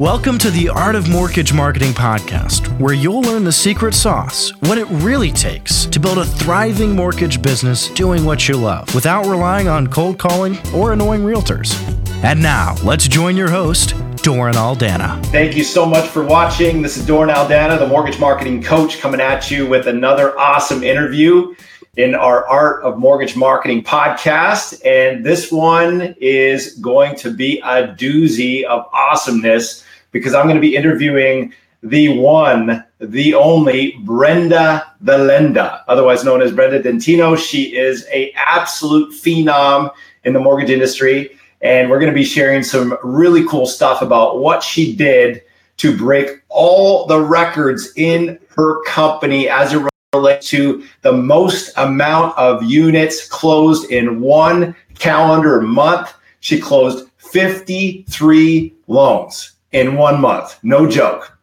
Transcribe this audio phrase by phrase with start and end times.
[0.00, 4.76] Welcome to the Art of Mortgage Marketing podcast, where you'll learn the secret sauce, what
[4.76, 9.68] it really takes to build a thriving mortgage business doing what you love without relying
[9.68, 11.80] on cold calling or annoying realtors.
[12.24, 15.24] And now, let's join your host, Doran Aldana.
[15.26, 16.82] Thank you so much for watching.
[16.82, 21.54] This is Doran Aldana, the mortgage marketing coach, coming at you with another awesome interview
[21.96, 24.80] in our Art of Mortgage Marketing podcast.
[24.84, 30.60] And this one is going to be a doozy of awesomeness because I'm going to
[30.60, 37.36] be interviewing the one, the only Brenda Valenda, otherwise known as Brenda Dentino.
[37.36, 39.92] She is a absolute phenom
[40.24, 41.38] in the mortgage industry.
[41.60, 45.42] And we're going to be sharing some really cool stuff about what she did
[45.78, 52.36] to break all the records in her company as it relates to the most amount
[52.38, 56.14] of units closed in one calendar month.
[56.40, 60.58] She closed 53 loans in one month.
[60.62, 61.36] No joke.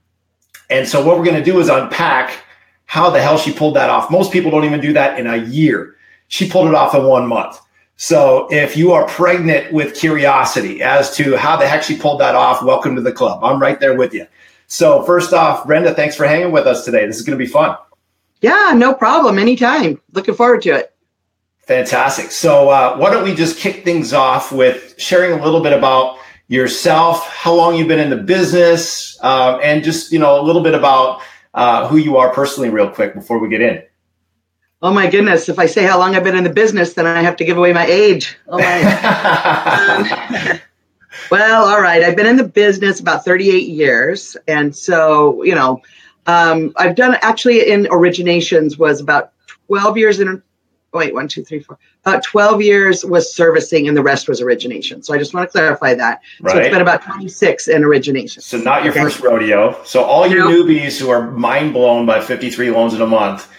[0.69, 2.43] And so what we're going to do is unpack
[2.85, 4.09] how the hell she pulled that off.
[4.09, 5.95] Most people don't even do that in a year.
[6.29, 7.59] She pulled it off in one month.
[7.97, 12.35] So if you are pregnant with curiosity as to how the heck she pulled that
[12.35, 13.43] off, welcome to the club.
[13.43, 14.25] I'm right there with you.
[14.67, 17.05] So first off, Brenda, thanks for hanging with us today.
[17.05, 17.75] This is going to be fun.
[18.41, 19.39] Yeah, no problem.
[19.39, 20.01] Anytime.
[20.13, 20.93] Looking forward to it.
[21.67, 22.31] Fantastic.
[22.31, 26.17] So uh, why don't we just kick things off with sharing a little bit about
[26.47, 30.61] yourself, how long you've been in the business, um, and just you know a little
[30.61, 31.21] bit about
[31.53, 33.83] uh, who you are personally, real quick, before we get in.
[34.81, 35.47] Oh my goodness!
[35.47, 37.57] If I say how long I've been in the business, then I have to give
[37.57, 38.37] away my age.
[38.47, 38.81] Oh my.
[40.51, 40.59] um,
[41.31, 42.03] well, all right.
[42.03, 45.81] I've been in the business about 38 years, and so you know,
[46.27, 49.33] um, I've done actually in originations was about
[49.67, 50.41] 12 years in
[50.93, 51.77] wait, one, two, three, four.
[52.05, 55.01] About 12 years was servicing and the rest was origination.
[55.03, 56.21] So I just want to clarify that.
[56.41, 56.51] Right.
[56.51, 58.41] So it's been about 26 in origination.
[58.41, 59.03] So not your okay.
[59.03, 59.81] first rodeo.
[59.83, 63.49] So all you newbies who are mind blown by 53 loans in a month,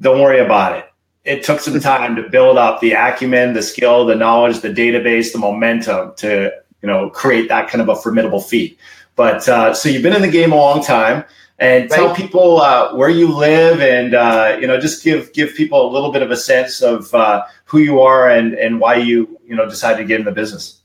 [0.00, 0.84] don't worry about it.
[1.24, 5.32] It took some time to build up the acumen, the skill, the knowledge, the database,
[5.32, 8.78] the momentum to, you know, create that kind of a formidable feat.
[9.14, 11.24] But uh, so you've been in the game a long time
[11.58, 15.90] and tell people uh, where you live and uh, you know just give give people
[15.90, 19.38] a little bit of a sense of uh, who you are and and why you
[19.46, 20.80] you know decided to get in the business.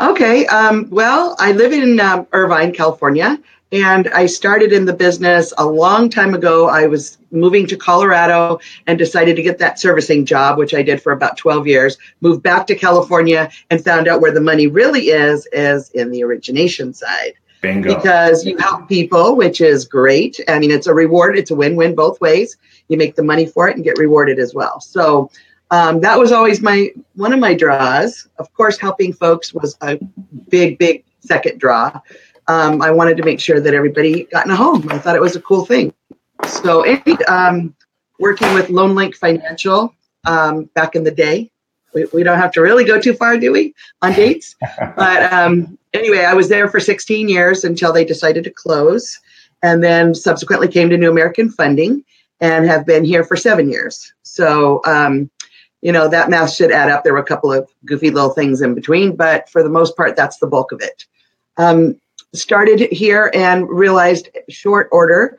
[0.00, 3.38] Okay um, well i live in um, irvine california
[3.72, 6.68] and i started in the business a long time ago.
[6.68, 11.02] I was moving to colorado and decided to get that servicing job which i did
[11.02, 15.08] for about 12 years moved back to california and found out where the money really
[15.08, 17.94] is is in the origination side Bingo.
[17.94, 20.40] Because you help people, which is great.
[20.48, 22.56] I mean, it's a reward, it's a win win both ways.
[22.88, 24.80] You make the money for it and get rewarded as well.
[24.80, 25.30] So
[25.70, 28.28] um, that was always my one of my draws.
[28.38, 29.98] Of course, helping folks was a
[30.48, 32.00] big, big second draw.
[32.46, 34.88] Um, I wanted to make sure that everybody got in a home.
[34.90, 35.92] I thought it was a cool thing.
[36.46, 36.86] So,
[37.28, 37.74] um,
[38.18, 39.94] working with LoanLink Financial
[40.26, 41.50] um, back in the day,
[41.94, 44.56] we, we don't have to really go too far, do we, on dates?
[44.96, 49.18] but um, anyway, I was there for 16 years until they decided to close,
[49.62, 52.04] and then subsequently came to New American Funding
[52.40, 54.12] and have been here for seven years.
[54.22, 55.30] So, um,
[55.80, 57.04] you know, that math should add up.
[57.04, 60.16] There were a couple of goofy little things in between, but for the most part,
[60.16, 61.04] that's the bulk of it.
[61.56, 62.00] Um,
[62.34, 65.38] started here and realized short order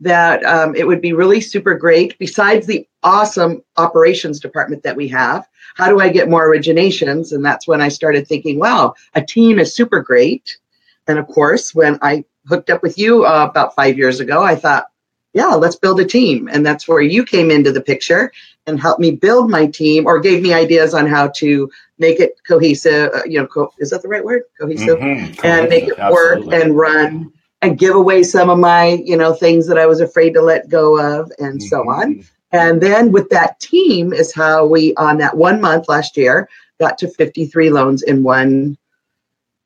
[0.00, 5.06] that um, it would be really super great, besides the awesome operations department that we
[5.08, 5.46] have,
[5.80, 7.32] how do I get more originations?
[7.32, 10.58] And that's when I started thinking, wow, a team is super great.
[11.06, 14.56] And of course, when I hooked up with you uh, about five years ago, I
[14.56, 14.86] thought,
[15.32, 16.48] yeah, let's build a team.
[16.52, 18.30] And that's where you came into the picture
[18.66, 22.34] and helped me build my team or gave me ideas on how to make it
[22.46, 23.10] cohesive.
[23.14, 24.42] Uh, you know, co- is that the right word?
[24.60, 24.98] Cohesive.
[24.98, 25.46] Mm-hmm.
[25.46, 26.46] And make it Absolutely.
[26.46, 30.00] work and run and give away some of my, you know, things that I was
[30.00, 31.68] afraid to let go of and mm-hmm.
[31.68, 32.24] so on.
[32.52, 36.48] And then with that team is how we, on that one month last year,
[36.80, 38.76] got to 53 loans in one.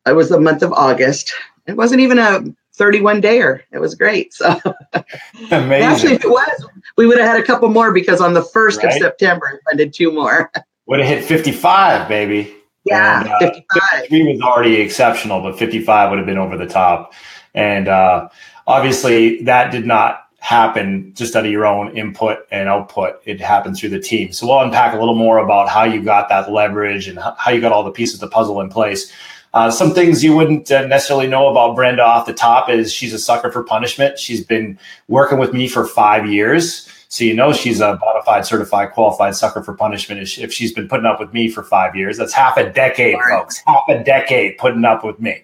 [0.07, 1.33] It was the month of August.
[1.67, 2.45] It wasn't even a
[2.75, 3.63] 31 dayer.
[3.73, 4.35] It was great.
[4.35, 4.49] So
[5.51, 5.83] amazing.
[5.83, 8.79] Actually, if it was, we would have had a couple more because on the 1st
[8.79, 8.87] right?
[8.87, 10.51] of September, I did two more.
[10.87, 12.55] would have hit 55, baby.
[12.85, 14.01] Yeah, and, uh, 55.
[14.01, 17.15] 53 was already exceptional, but 55 would have been over the top.
[17.55, 18.29] And uh,
[18.67, 23.19] obviously, that did not happen just out of your own input and output.
[23.25, 24.31] It happens through the team.
[24.31, 27.63] So we'll unpack a little more about how you got that leverage and how you
[27.63, 29.11] got all the pieces of the puzzle in place.
[29.55, 33.15] Uh, some things you wouldn't uh, necessarily know about Brenda off the top is she's
[33.15, 34.19] a sucker for punishment.
[34.19, 36.91] She's been working with me for five years.
[37.09, 40.89] So you know she's a bona fide, certified, qualified sucker for punishment if she's been
[40.89, 42.19] putting up with me for five years.
[42.19, 43.63] That's half a decade, folks.
[43.67, 45.43] Half a decade putting up with me.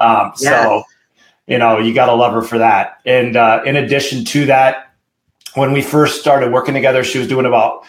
[0.00, 0.64] Um, yes.
[0.64, 0.82] So
[1.46, 3.00] you know, you got to love her for that.
[3.04, 4.92] And uh, in addition to that,
[5.54, 7.84] when we first started working together, she was doing about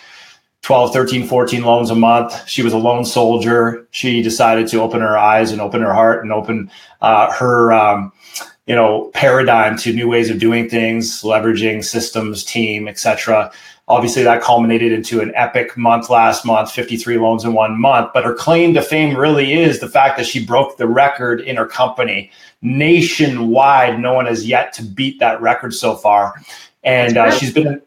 [0.63, 2.47] 12, 13, 14 loans a month.
[2.47, 3.87] She was a lone soldier.
[3.91, 6.71] She decided to open her eyes and open her heart and open
[7.01, 8.11] uh, her, um,
[8.65, 13.51] you know, paradigm to new ways of doing things, leveraging systems, team, etc.
[13.87, 18.11] Obviously, that culminated into an epic month last month, 53 loans in one month.
[18.13, 21.57] But her claim to fame really is the fact that she broke the record in
[21.57, 22.31] her company
[22.61, 23.99] nationwide.
[23.99, 26.33] No one has yet to beat that record so far,
[26.83, 27.81] and uh, she's been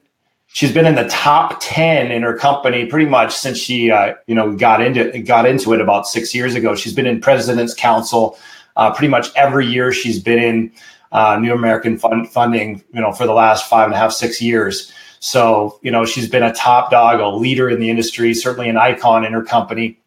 [0.56, 4.34] she's been in the top 10 in her company pretty much since she uh, you
[4.34, 8.38] know got into got into it about six years ago she's been in president's council
[8.76, 10.72] uh, pretty much every year she's been in
[11.12, 14.40] uh, new american fund funding you know for the last five and a half six
[14.40, 14.90] years
[15.20, 18.76] so you know she's been a top dog a leader in the industry certainly an
[18.76, 19.98] icon in her company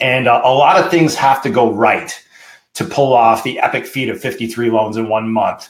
[0.00, 2.22] and uh, a lot of things have to go right
[2.74, 5.68] to pull off the epic feat of 53 loans in one month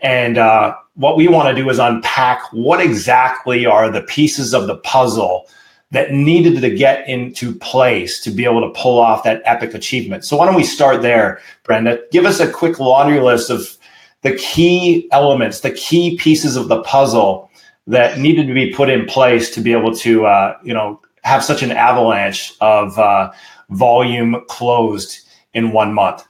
[0.00, 4.66] and uh, what we want to do is unpack what exactly are the pieces of
[4.66, 5.48] the puzzle
[5.90, 10.24] that needed to get into place to be able to pull off that epic achievement.
[10.24, 12.00] So why don't we start there, Brenda?
[12.10, 13.78] Give us a quick laundry list of
[14.22, 17.43] the key elements, the key pieces of the puzzle
[17.86, 21.44] that needed to be put in place to be able to, uh, you know, have
[21.44, 23.32] such an avalanche of uh,
[23.70, 25.20] volume closed
[25.52, 26.26] in one month.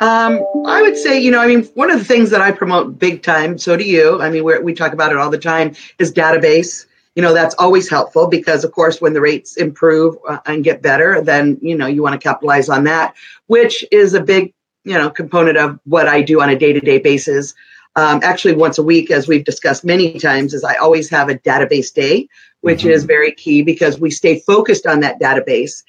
[0.00, 2.98] Um, I would say, you know, I mean, one of the things that I promote
[2.98, 4.20] big time, so do you.
[4.20, 6.86] I mean, we talk about it all the time, is database.
[7.14, 10.82] You know, that's always helpful because, of course, when the rates improve uh, and get
[10.82, 13.14] better, then, you know, you want to capitalize on that,
[13.46, 14.52] which is a big,
[14.82, 17.54] you know, component of what I do on a day to day basis.
[17.96, 21.38] Um, actually, once a week, as we've discussed many times, is I always have a
[21.38, 22.28] database day,
[22.60, 22.90] which mm-hmm.
[22.90, 25.82] is very key because we stay focused on that database.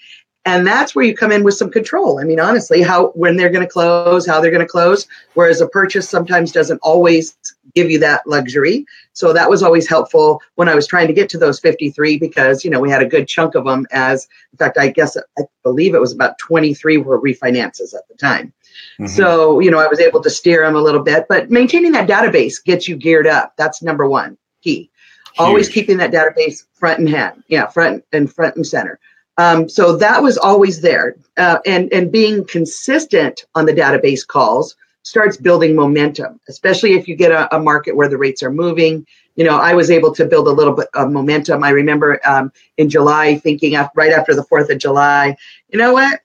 [0.48, 2.20] And that's where you come in with some control.
[2.20, 5.60] I mean honestly how when they're going to close how they're going to close whereas
[5.60, 7.36] a purchase sometimes doesn't always
[7.74, 8.86] give you that luxury.
[9.14, 12.64] So that was always helpful when i was trying to get to those 53 because
[12.64, 15.42] you know we had a good chunk of them as in fact i guess i
[15.64, 18.54] believe it was about 23 were refinances at the time
[19.00, 19.06] mm-hmm.
[19.08, 22.10] so you know i was able to steer them a little bit but maintaining that
[22.10, 24.90] database gets you geared up that's number one key
[25.34, 25.40] Huge.
[25.40, 29.00] always keeping that database front and hand yeah front and front and center
[29.38, 34.76] um, so that was always there, uh, and and being consistent on the database calls
[35.04, 39.06] starts building momentum, especially if you get a, a, market where the rates are moving.
[39.36, 41.64] You know, I was able to build a little bit of momentum.
[41.64, 45.38] I remember um, in July thinking right after the Fourth of July,
[45.70, 46.22] you know what?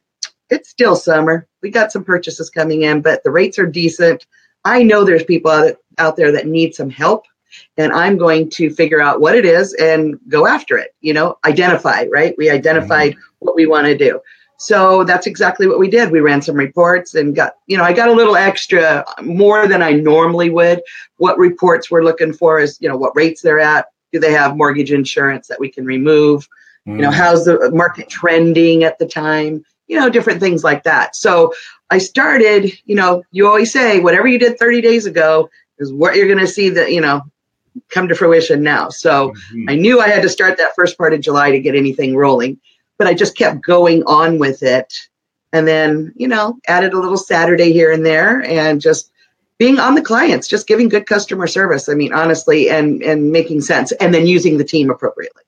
[0.49, 1.47] It's still summer.
[1.62, 4.26] We got some purchases coming in, but the rates are decent.
[4.64, 7.26] I know there's people out, out there that need some help
[7.76, 10.94] and I'm going to figure out what it is and go after it.
[11.00, 12.34] You know, identify, right?
[12.38, 13.20] We identified mm-hmm.
[13.40, 14.20] what we want to do.
[14.58, 16.10] So that's exactly what we did.
[16.10, 19.80] We ran some reports and got, you know, I got a little extra more than
[19.80, 20.82] I normally would.
[21.16, 23.86] What reports we're looking for is, you know, what rates they're at.
[24.12, 26.46] Do they have mortgage insurance that we can remove?
[26.86, 26.96] Mm.
[26.96, 27.14] You know, mm.
[27.14, 29.64] how's the market trending at the time?
[29.90, 31.16] You know, different things like that.
[31.16, 31.52] So
[31.90, 36.14] I started, you know, you always say whatever you did 30 days ago is what
[36.14, 37.22] you're going to see that, you know,
[37.88, 38.88] come to fruition now.
[38.88, 39.70] So mm-hmm.
[39.70, 42.60] I knew I had to start that first part of July to get anything rolling,
[42.98, 44.94] but I just kept going on with it.
[45.52, 49.11] And then, you know, added a little Saturday here and there and just
[49.59, 51.88] being on the clients, just giving good customer service.
[51.88, 55.42] I mean, honestly, and and making sense and then using the team appropriately.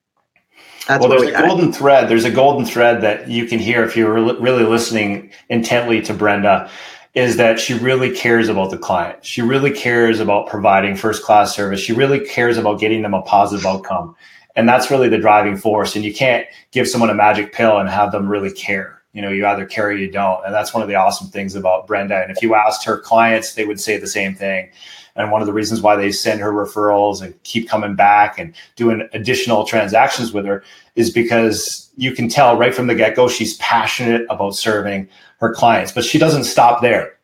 [0.89, 1.75] That's well, there's a golden it.
[1.75, 2.09] thread.
[2.09, 6.71] There's a golden thread that you can hear if you're really listening intently to Brenda
[7.15, 9.25] is that she really cares about the client.
[9.25, 11.79] She really cares about providing first class service.
[11.79, 14.17] She really cares about getting them a positive outcome.
[14.57, 15.95] And that's really the driving force.
[15.95, 19.03] And you can't give someone a magic pill and have them really care.
[19.13, 20.45] You know, you either care or you don't.
[20.45, 22.17] And that's one of the awesome things about Brenda.
[22.17, 24.71] And if you asked her clients, they would say the same thing.
[25.17, 28.55] And one of the reasons why they send her referrals and keep coming back and
[28.77, 30.65] doing additional transactions with her
[30.97, 35.53] is because you can tell right from the get go, she's passionate about serving her
[35.53, 37.19] clients, but she doesn't stop there.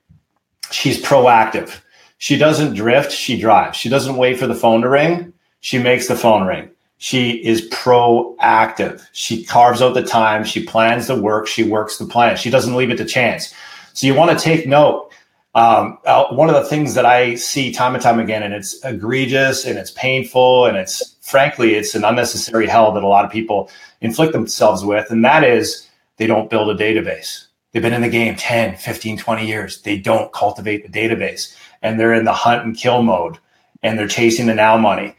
[0.70, 1.80] She's proactive.
[2.18, 3.78] She doesn't drift, she drives.
[3.78, 6.70] She doesn't wait for the phone to ring, she makes the phone ring.
[6.98, 9.06] She is proactive.
[9.12, 12.36] She carves out the time, she plans the work, she works the plan.
[12.36, 13.54] She doesn't leave it to chance.
[13.94, 15.07] So you want to take note.
[15.54, 18.82] Um, uh, one of the things that I see time and time again, and it's
[18.84, 23.30] egregious and it's painful and it's frankly, it's an unnecessary hell that a lot of
[23.30, 28.02] people inflict themselves with, and that is they don't build a database They've been in
[28.02, 29.82] the game 10, 15, 20 years.
[29.82, 33.38] They don't cultivate the database and they're in the hunt and kill mode
[33.82, 35.14] and they're chasing the now money.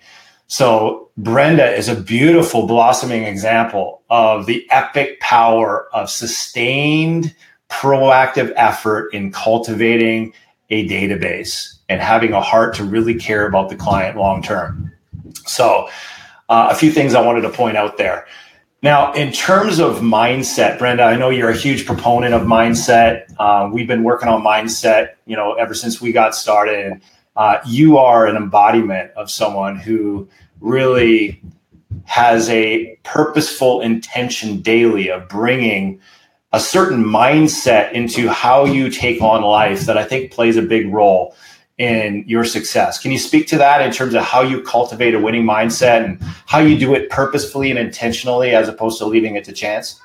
[0.47, 7.35] So Brenda is a beautiful blossoming example of the epic power of sustained
[7.69, 10.33] proactive effort in cultivating
[10.69, 14.91] a database and having a heart to really care about the client long term.
[15.45, 15.89] So,
[16.49, 18.25] uh, a few things I wanted to point out there.
[18.81, 23.25] Now, in terms of mindset, Brenda, I know you're a huge proponent of mindset.
[23.37, 27.01] Uh, we've been working on mindset, you know, ever since we got started.
[27.35, 30.27] Uh, you are an embodiment of someone who
[30.61, 31.41] really
[32.05, 35.99] has a purposeful intention daily of bringing
[36.51, 40.91] a certain mindset into how you take on life that I think plays a big
[40.91, 41.35] role
[41.77, 42.99] in your success.
[42.99, 46.21] Can you speak to that in terms of how you cultivate a winning mindset and
[46.45, 49.99] how you do it purposefully and intentionally as opposed to leaving it to chance?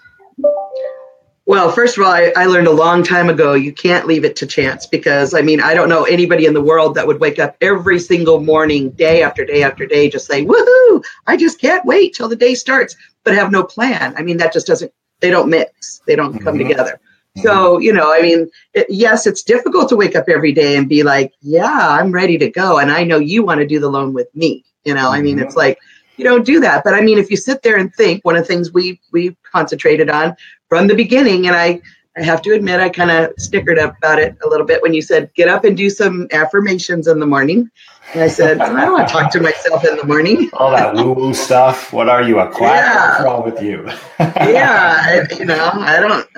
[1.46, 4.34] Well, first of all, I, I, learned a long time ago you can't leave it
[4.36, 7.38] to chance because I mean, I don't know anybody in the world that would wake
[7.38, 11.84] up every single morning, day after day after day, just say, woohoo, I just can't
[11.84, 14.14] wait till the day starts, but have no plan.
[14.16, 14.90] I mean, that just doesn't,
[15.24, 16.68] they don't mix, they don't come mm-hmm.
[16.68, 17.00] together.
[17.42, 20.86] So, you know, I mean, it, yes, it's difficult to wake up every day and
[20.86, 22.78] be like, yeah, I'm ready to go.
[22.78, 24.64] And I know you want to do the loan with me.
[24.84, 25.58] You know, I mean, it's mm-hmm.
[25.58, 25.78] like,
[26.16, 26.84] you don't do that.
[26.84, 29.34] But I mean, if you sit there and think, one of the things we we
[29.50, 30.36] concentrated on
[30.68, 31.80] from the beginning, and I
[32.16, 34.94] I have to admit, I kind of snickered up about it a little bit when
[34.94, 37.70] you said, get up and do some affirmations in the morning.
[38.12, 40.50] And I said, I don't want to talk to myself in the morning.
[40.52, 41.92] All that woo woo stuff.
[41.92, 42.76] What are you, a quack?
[42.76, 43.08] Yeah.
[43.08, 43.84] What's wrong with you?
[44.20, 44.98] yeah.
[45.00, 46.28] I, you know, I don't,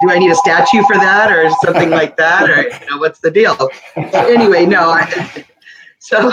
[0.00, 2.50] do I need a statue for that or something like that?
[2.50, 3.56] Or, you know, what's the deal?
[3.96, 4.90] anyway, no.
[4.90, 5.44] I,
[6.00, 6.32] so,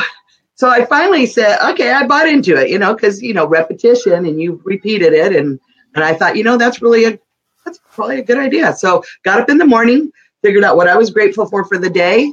[0.56, 4.26] so I finally said, okay, I bought into it, you know, because, you know, repetition
[4.26, 5.36] and you repeated it.
[5.36, 5.60] And,
[5.96, 7.20] and I thought, you know, that's really a
[7.66, 8.74] that's probably a good idea.
[8.74, 11.90] So got up in the morning, figured out what I was grateful for for the
[11.90, 12.32] day,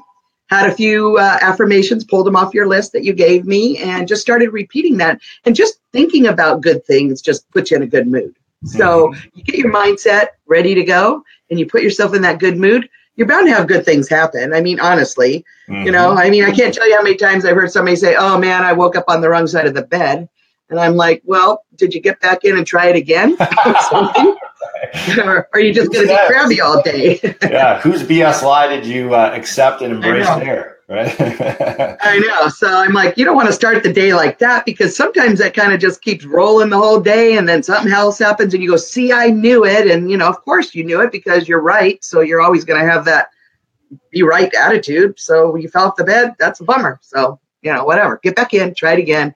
[0.48, 4.06] had a few uh, affirmations, pulled them off your list that you gave me, and
[4.06, 5.20] just started repeating that.
[5.44, 8.36] And just thinking about good things just puts you in a good mood.
[8.64, 9.28] So mm-hmm.
[9.34, 12.88] you get your mindset ready to go, and you put yourself in that good mood.
[13.16, 14.52] You're bound to have good things happen.
[14.52, 15.86] I mean, honestly, mm-hmm.
[15.86, 16.18] you know, mm-hmm.
[16.18, 18.64] I mean, I can't tell you how many times I've heard somebody say, "Oh man,
[18.64, 20.28] I woke up on the wrong side of the bed,"
[20.70, 23.36] and I'm like, "Well, did you get back in and try it again?"
[25.18, 27.20] or are you just going to be crabby all day?
[27.42, 30.78] yeah, whose BS lie did you uh, accept and embrace there?
[30.88, 31.12] Right.
[32.00, 32.48] I know.
[32.48, 35.52] So I'm like, you don't want to start the day like that because sometimes that
[35.52, 38.70] kind of just keeps rolling the whole day, and then something else happens, and you
[38.70, 41.60] go, "See, I knew it," and you know, of course, you knew it because you're
[41.60, 42.02] right.
[42.04, 43.30] So you're always going to have that
[44.10, 45.18] be right attitude.
[45.18, 46.34] So you fell off the bed.
[46.38, 47.00] That's a bummer.
[47.02, 48.20] So you know, whatever.
[48.22, 48.72] Get back in.
[48.74, 49.34] Try it again.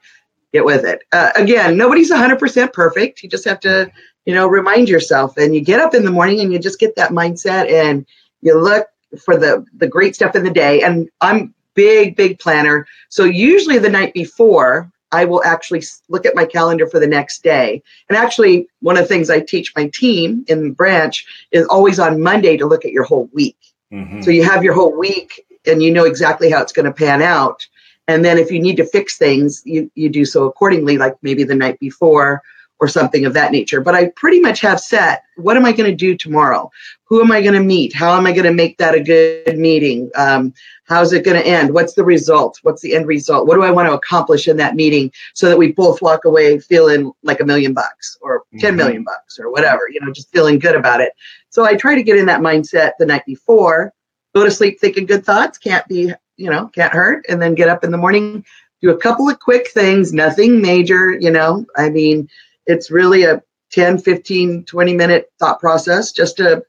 [0.53, 1.03] Get with it.
[1.13, 3.23] Uh, again, nobody's 100% perfect.
[3.23, 3.91] You just have to
[4.27, 5.37] you know, remind yourself.
[5.37, 8.07] And you get up in the morning and you just get that mindset and
[8.43, 8.87] you look
[9.25, 10.83] for the the great stuff in the day.
[10.83, 12.87] And I'm big, big planner.
[13.09, 17.43] So usually the night before, I will actually look at my calendar for the next
[17.43, 17.83] day.
[18.09, 21.99] And actually, one of the things I teach my team in the branch is always
[21.99, 23.57] on Monday to look at your whole week.
[23.93, 24.23] Mm-hmm.
[24.23, 27.23] So you have your whole week and you know exactly how it's going to pan
[27.23, 27.67] out.
[28.07, 31.45] And then if you need to fix things, you, you do so accordingly, like maybe
[31.45, 32.43] the night before
[32.81, 33.81] or something of that nature.
[33.81, 36.71] But I pretty much have set what am I going to do tomorrow?
[37.05, 37.95] Who am I going to meet?
[37.95, 40.11] How am I going to make that a good meeting?
[40.15, 40.53] Um,
[40.85, 41.73] how's it going to end?
[41.73, 42.59] What's the result?
[42.63, 43.47] What's the end result?
[43.47, 46.59] What do I want to accomplish in that meeting so that we both walk away
[46.59, 49.05] feeling like a million bucks or ten million mm-hmm.
[49.05, 51.13] bucks or whatever, you know, just feeling good about it.
[51.49, 53.93] So I try to get in that mindset the night before,
[54.35, 57.69] go to sleep thinking good thoughts, can't be, you know, can't hurt, and then get
[57.69, 58.45] up in the morning,
[58.81, 61.67] do a couple of quick things, nothing major, you know.
[61.77, 62.29] I mean,
[62.67, 66.65] it's really a 10, 15, 20 minute thought process just to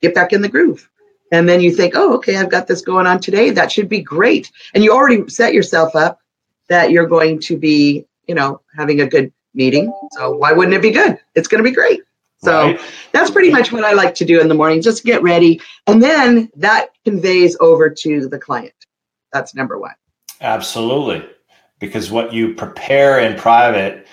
[0.00, 0.88] get back in the groove.
[1.30, 3.50] And then you think, oh, okay, I've got this going on today.
[3.50, 4.50] That should be great.
[4.74, 6.20] And you already set yourself up
[6.68, 9.92] that you're going to be, you know, having a good meeting.
[10.12, 11.18] So why wouldn't it be good?
[11.34, 12.00] It's going to be great.
[12.38, 12.80] So right.
[13.12, 15.60] that's pretty much what I like to do in the morning, just get ready.
[15.86, 18.74] And then that conveys over to the client.
[19.32, 19.94] That's number one.
[20.40, 21.28] Absolutely.
[21.80, 24.06] Because what you prepare in private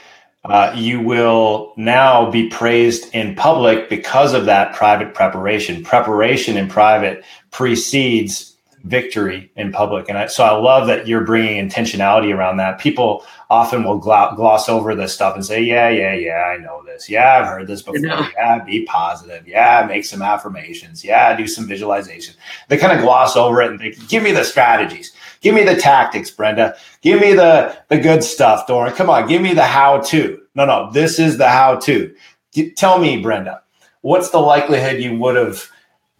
[0.49, 5.83] uh, you will now be praised in public because of that private preparation.
[5.83, 10.07] Preparation in private precedes victory in public.
[10.09, 12.79] And I, so I love that you're bringing intentionality around that.
[12.79, 17.09] People often will gloss over this stuff and say, yeah, yeah, yeah, I know this.
[17.09, 17.97] Yeah, I've heard this before.
[17.97, 18.27] You know.
[18.35, 19.47] Yeah, be positive.
[19.47, 21.03] Yeah, make some affirmations.
[21.03, 22.35] Yeah, do some visualization.
[22.67, 25.13] They kind of gloss over it and think, give me the strategies.
[25.41, 26.75] Give me the tactics, Brenda.
[27.01, 28.93] Give me the, the good stuff, Doran.
[28.93, 30.41] Come on, give me the how to.
[30.55, 32.13] No, no, this is the how to.
[32.75, 33.61] Tell me, Brenda,
[34.01, 35.69] what's the likelihood you would have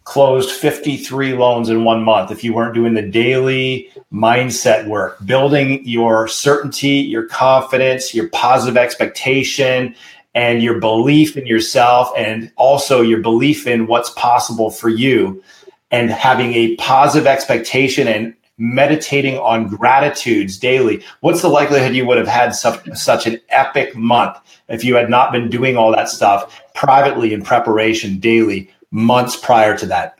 [0.04, 5.84] closed 53 loans in one month if you weren't doing the daily mindset work, building
[5.84, 9.94] your certainty, your confidence, your positive expectation,
[10.34, 15.42] and your belief in yourself, and also your belief in what's possible for you
[15.90, 22.18] and having a positive expectation and meditating on gratitudes daily, what's the likelihood you would
[22.18, 26.08] have had such, such an epic month if you had not been doing all that
[26.08, 30.18] stuff privately in preparation daily months prior to that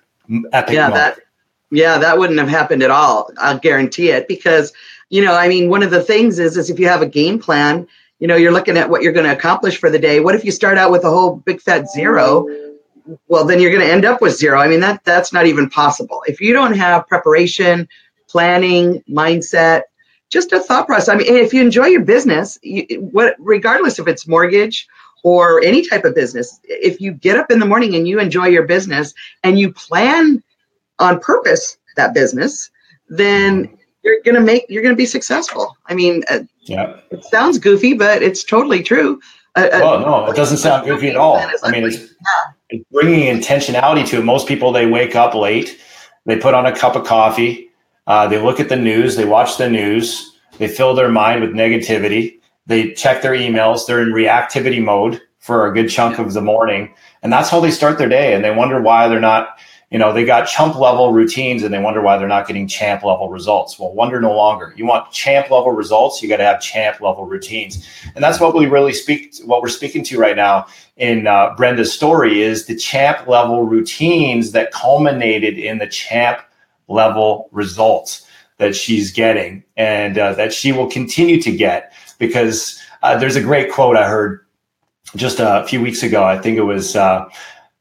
[0.53, 0.95] epic yeah, month?
[0.95, 1.19] That,
[1.71, 3.31] yeah, that wouldn't have happened at all.
[3.39, 4.73] I'll guarantee it because,
[5.09, 7.39] you know, I mean, one of the things is, is if you have a game
[7.39, 7.89] plan,
[8.19, 10.21] you know, you're looking at what you're going to accomplish for the day.
[10.21, 12.47] What if you start out with a whole big fat zero?
[13.29, 14.59] Well, then you're going to end up with zero.
[14.59, 16.23] I mean, that that's not even possible.
[16.27, 17.89] If you don't have preparation,
[18.29, 19.83] planning, mindset,
[20.29, 21.09] just a thought process.
[21.09, 24.89] I mean, if you enjoy your business, you, what, regardless if it's mortgage
[25.23, 28.47] or any type of business, if you get up in the morning and you enjoy
[28.47, 30.43] your business and you plan
[30.99, 32.71] on purpose that business,
[33.09, 35.77] then you're gonna make you're gonna be successful.
[35.87, 39.21] I mean, uh, yeah, it sounds goofy, but it's totally true.
[39.57, 41.39] Uh, well, no, it doesn't sound goofy at all.
[41.63, 42.15] I mean, it's,
[42.69, 44.25] it's bringing intentionality to it.
[44.25, 45.79] Most people they wake up late,
[46.25, 47.71] they put on a cup of coffee,
[48.07, 51.51] uh, they look at the news, they watch the news, they fill their mind with
[51.51, 56.41] negativity, they check their emails, they're in reactivity mode for a good chunk of the
[56.41, 56.93] morning.
[57.23, 58.35] And that's how they start their day.
[58.35, 59.59] And they wonder why they're not,
[59.91, 63.05] you know, they got chump level routines and they wonder why they're not getting champ
[63.05, 63.79] level results.
[63.79, 64.75] Well, wonder no longer.
[64.77, 67.87] You want champ level results, you got to have champ level routines.
[68.17, 71.93] And that's what we really speak, what we're speaking to right now in uh, Brenda's
[71.93, 76.41] story is the champ level routines that culminated in the champ
[76.89, 78.27] level results
[78.59, 83.43] that she's getting and uh, that she will continue to get because uh, there's a
[83.43, 84.45] great quote I heard
[85.15, 86.25] just a few weeks ago.
[86.25, 87.27] I think it was uh,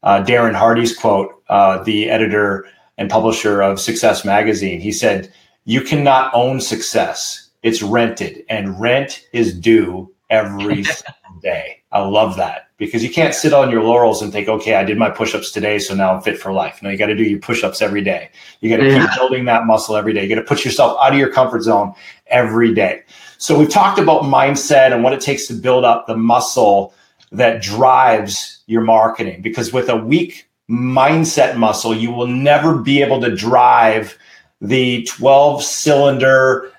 [0.02, 2.66] uh Darren Hardy's quote, uh, the editor
[2.98, 4.80] and publisher of Success Magazine.
[4.80, 5.32] He said,
[5.64, 10.84] You cannot own success, it's rented, and rent is due every
[11.42, 11.82] day.
[11.96, 14.98] I love that because you can't sit on your laurels and think, okay, I did
[14.98, 16.82] my push-ups today, so now I'm fit for life.
[16.82, 18.28] No, you got to do your push-ups every day.
[18.60, 19.06] You got to yeah.
[19.06, 20.22] keep building that muscle every day.
[20.22, 21.94] You got to put yourself out of your comfort zone
[22.26, 23.02] every day.
[23.38, 26.92] So we've talked about mindset and what it takes to build up the muscle
[27.32, 33.22] that drives your marketing because with a weak mindset muscle, you will never be able
[33.22, 34.18] to drive
[34.60, 36.70] the 12 cylinder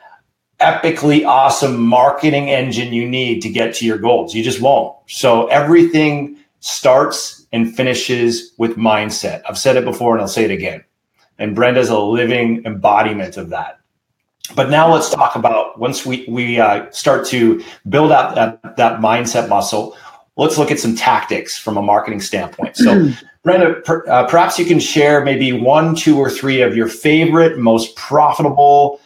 [0.60, 4.34] epically awesome marketing engine you need to get to your goals.
[4.34, 4.96] You just won't.
[5.08, 9.41] So everything starts and finishes with mindset.
[9.48, 10.84] I've said it before and I'll say it again.
[11.38, 13.80] And Brenda's a living embodiment of that.
[14.56, 19.00] But now let's talk about once we, we uh, start to build out that, that
[19.00, 19.96] mindset muscle,
[20.38, 22.78] let's look at some tactics from a marketing standpoint.
[22.78, 23.12] So,
[23.43, 27.58] Brenda, per, uh, perhaps you can share maybe one, two, or three of your favorite,
[27.58, 29.00] most profitable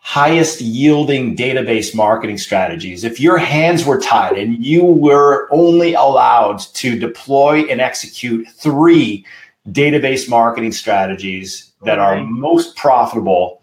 [0.00, 6.58] highest yielding database marketing strategies, if your hands were tied and you were only allowed
[6.58, 9.24] to deploy and execute three
[9.68, 13.62] database marketing strategies that are most profitable,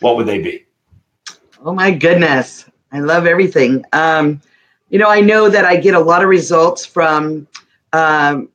[0.00, 0.64] what would they be?
[1.64, 2.68] Oh my goodness.
[2.92, 3.84] I love everything.
[3.92, 4.40] Um,
[4.88, 7.46] you know, I know that I get a lot of results from
[7.92, 8.48] um,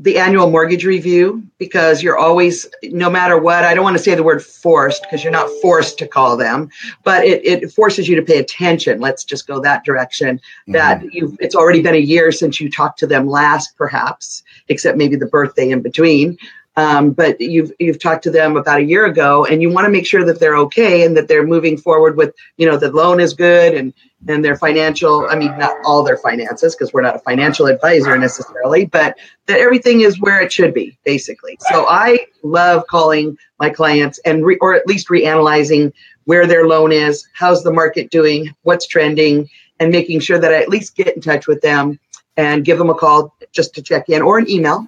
[0.00, 4.14] the annual mortgage review because you're always no matter what i don't want to say
[4.14, 6.68] the word forced because you're not forced to call them
[7.04, 9.00] but it, it forces you to pay attention.
[9.00, 10.36] Let's just go that direction.
[10.36, 10.72] Mm-hmm.
[10.72, 14.98] that you it's already been a year since you talked to them last perhaps except
[14.98, 16.36] maybe the birthday in between
[16.76, 19.90] um, but you've you've talked to them about a year ago and you want to
[19.90, 23.20] make sure that they're okay and that they're moving forward with you know the loan
[23.20, 23.92] is good and
[24.26, 28.16] and their financial i mean not all their finances because we're not a financial advisor
[28.18, 31.56] necessarily but that everything is where it should be basically.
[31.70, 35.92] So i love calling my clients and re, or at least reanalyzing
[36.24, 40.60] where their loan is how's the market doing what's trending and making sure that i
[40.62, 41.98] at least get in touch with them
[42.36, 44.86] and give them a call just to check in or an email.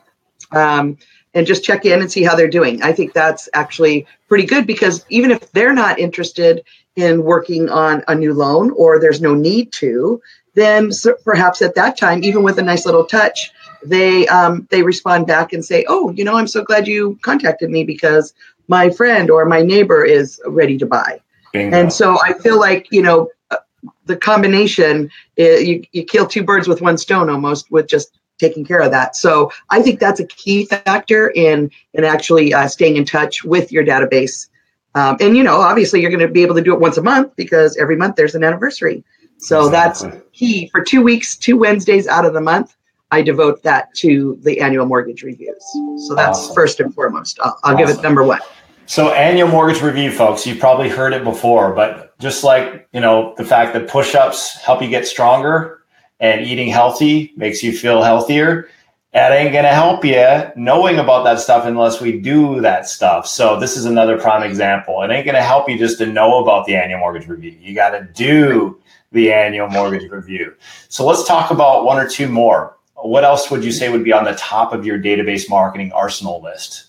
[0.52, 0.98] Um,
[1.36, 2.82] and just check in and see how they're doing.
[2.82, 6.64] I think that's actually pretty good because even if they're not interested
[6.96, 10.20] in working on a new loan or there's no need to,
[10.54, 10.90] then
[11.24, 13.52] perhaps at that time, even with a nice little touch,
[13.84, 17.70] they um, they respond back and say, "Oh, you know, I'm so glad you contacted
[17.70, 18.32] me because
[18.66, 21.20] my friend or my neighbor is ready to buy."
[21.52, 21.76] Bingo.
[21.76, 23.58] And so I feel like you know uh,
[24.06, 28.64] the combination eh, you, you kill two birds with one stone almost with just taking
[28.64, 29.16] care of that.
[29.16, 33.72] So I think that's a key factor in in actually uh, staying in touch with
[33.72, 34.48] your database.
[34.94, 37.02] Um, and you know, obviously, you're going to be able to do it once a
[37.02, 39.04] month because every month there's an anniversary.
[39.38, 40.10] So exactly.
[40.10, 42.74] that's key for two weeks, two Wednesdays out of the month.
[43.10, 45.62] I devote that to the annual mortgage reviews.
[46.06, 46.54] So that's awesome.
[46.54, 47.38] first and foremost.
[47.42, 47.86] I'll, I'll awesome.
[47.86, 48.40] give it number one.
[48.86, 53.34] So annual mortgage review, folks, you've probably heard it before, but just like you know
[53.36, 55.75] the fact that push-ups help you get stronger,
[56.20, 58.68] and eating healthy makes you feel healthier.
[59.12, 63.26] that ain't to help you knowing about that stuff unless we do that stuff.
[63.26, 65.02] So this is another prime example.
[65.02, 67.56] It ain't to help you just to know about the annual mortgage review.
[67.60, 68.80] You got to do
[69.12, 70.54] the annual mortgage review.
[70.88, 72.76] So let's talk about one or two more.
[72.94, 76.42] What else would you say would be on the top of your database marketing arsenal
[76.42, 76.86] list?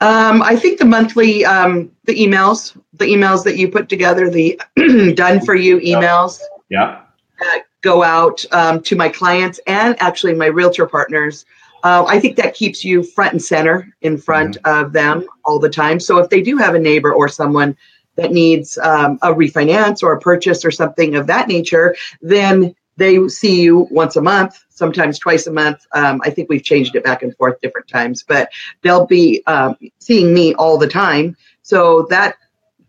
[0.00, 4.58] Um, I think the monthly, um, the emails, the emails that you put together, the
[5.14, 6.40] done for you emails.
[6.70, 7.02] Yeah.
[7.40, 11.44] Uh, go out um, to my clients and actually my realtor partners.
[11.82, 14.84] Uh, I think that keeps you front and center in front mm-hmm.
[14.84, 15.98] of them all the time.
[15.98, 17.76] So if they do have a neighbor or someone
[18.16, 23.26] that needs um, a refinance or a purchase or something of that nature, then they
[23.28, 25.86] see you once a month, sometimes twice a month.
[25.92, 28.50] Um, I think we've changed it back and forth different times, but
[28.82, 31.34] they'll be um, seeing me all the time.
[31.62, 32.36] So that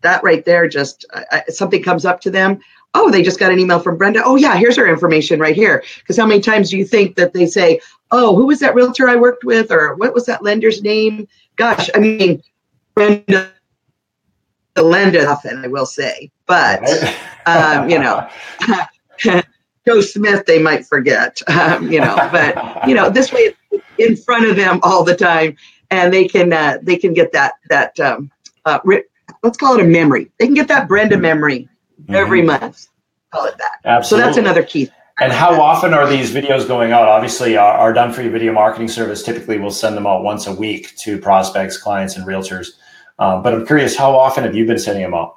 [0.02, 2.60] that right there, just uh, something comes up to them.
[2.94, 4.22] Oh, they just got an email from Brenda.
[4.24, 5.82] Oh yeah, here's her information right here.
[5.98, 9.08] Because how many times do you think that they say, "Oh, who was that realtor
[9.08, 11.26] I worked with?" or "What was that lender's name?"
[11.56, 12.42] Gosh, I mean,
[12.94, 13.50] Brenda
[14.74, 16.82] the lender often, I will say, but
[17.46, 18.28] um, you know.
[19.84, 23.52] Joe Smith, they might forget, um, you know, but you know, this way
[23.98, 25.56] in front of them all the time,
[25.90, 28.30] and they can uh, they can get that that um,
[28.64, 28.78] uh,
[29.42, 30.30] let's call it a memory.
[30.38, 31.68] They can get that Brenda memory
[32.02, 32.14] mm-hmm.
[32.14, 32.88] every month.
[33.32, 33.78] Call it that.
[33.84, 34.22] Absolutely.
[34.22, 34.90] So that's another key.
[35.20, 37.06] And how often are these videos going out?
[37.06, 40.46] Obviously, our, our Done For You video marketing service typically will send them out once
[40.46, 42.70] a week to prospects, clients, and realtors.
[43.18, 45.36] Um, but I'm curious, how often have you been sending them out?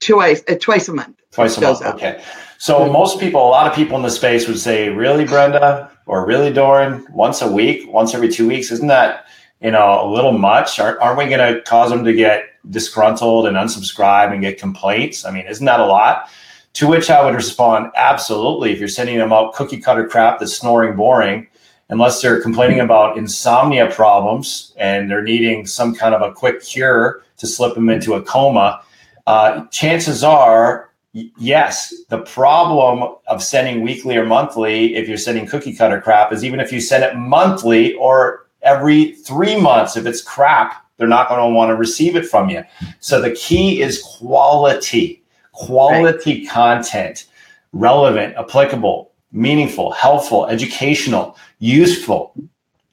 [0.00, 1.20] Twice, uh, twice a month.
[1.30, 1.82] Twice a month.
[1.82, 1.94] Out.
[1.96, 2.22] Okay.
[2.58, 6.26] So most people, a lot of people in the space would say, "Really, Brenda, or
[6.26, 9.26] really, Doran, once a week, once every two weeks, isn't that
[9.60, 10.80] you know a little much?
[10.80, 15.24] Aren't, aren't we going to cause them to get disgruntled and unsubscribe and get complaints?
[15.24, 16.28] I mean, isn't that a lot?"
[16.74, 18.72] To which I would respond, "Absolutely.
[18.72, 21.46] If you're sending them out cookie cutter crap that's snoring boring."
[21.88, 27.22] Unless they're complaining about insomnia problems and they're needing some kind of a quick cure
[27.38, 28.80] to slip them into a coma,
[29.26, 35.74] uh, chances are yes, the problem of sending weekly or monthly, if you're sending cookie
[35.74, 40.22] cutter crap, is even if you send it monthly or every three months, if it's
[40.22, 42.62] crap, they're not going to want to receive it from you.
[43.00, 46.48] So the key is quality, quality right.
[46.48, 47.26] content,
[47.72, 52.34] relevant, applicable, meaningful, helpful, educational, useful.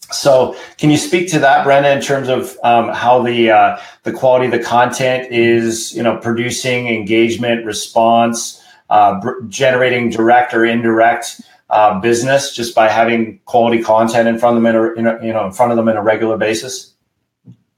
[0.09, 4.13] So, can you speak to that, Brenda, in terms of um, how the uh, the
[4.13, 11.41] quality of the content is, you know, producing engagement, response, uh, generating direct or indirect
[11.69, 15.25] uh, business just by having quality content in front of them, in a, in a,
[15.25, 16.93] you know, in front of them in a regular basis?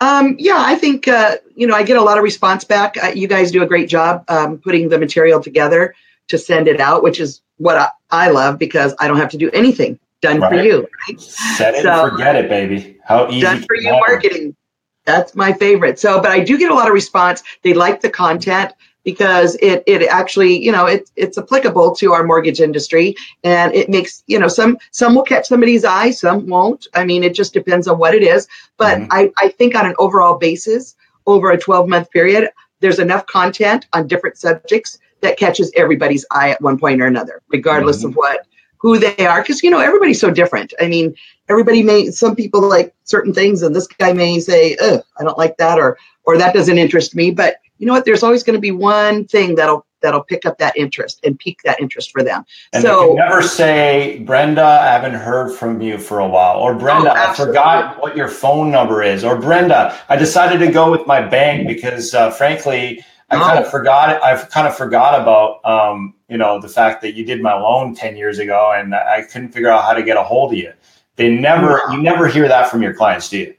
[0.01, 2.95] Um, yeah, I think uh, you know I get a lot of response back.
[3.01, 5.93] Uh, you guys do a great job um, putting the material together
[6.29, 9.37] to send it out, which is what I, I love because I don't have to
[9.37, 10.49] do anything done right.
[10.51, 10.87] for you.
[11.07, 11.19] Right?
[11.19, 12.97] Set it so, and forget it, baby.
[13.03, 13.41] How easy.
[13.41, 14.55] Done for you marketing.
[15.05, 15.99] That's my favorite.
[15.99, 17.43] So, but I do get a lot of response.
[17.63, 18.73] They like the content
[19.11, 23.15] because it it actually you know it, it's applicable to our mortgage industry.
[23.43, 26.85] And it makes you know some some will catch somebody's eye some won't.
[26.93, 28.47] I mean it just depends on what it is.
[28.77, 29.11] But mm-hmm.
[29.11, 30.95] i i think on an overall basis
[31.25, 32.49] over a 12 month period
[32.81, 37.41] there's enough content on different subjects that catches everybody's eye at one point or another
[37.49, 38.09] regardless mm-hmm.
[38.09, 38.45] of what
[38.77, 39.41] who they are.
[39.41, 40.71] Because you know everybody's so different.
[40.79, 41.15] I mean
[41.49, 45.43] everybody may some people like certain things and this guy may say oh i don't
[45.43, 47.31] like that or or that doesn't interest me.
[47.31, 50.57] But you know what there's always going to be one thing that'll that'll pick up
[50.59, 55.15] that interest and pique that interest for them and so never say brenda i haven't
[55.15, 59.01] heard from you for a while or brenda oh, i forgot what your phone number
[59.01, 63.39] is or brenda i decided to go with my bank because uh, frankly I oh.
[63.41, 64.23] kind of forgot.
[64.23, 67.93] I've kind of forgot about, um, you know, the fact that you did my loan
[67.93, 70.73] ten years ago, and I couldn't figure out how to get a hold of you.
[71.15, 73.55] They never, you never hear that from your clients, do you?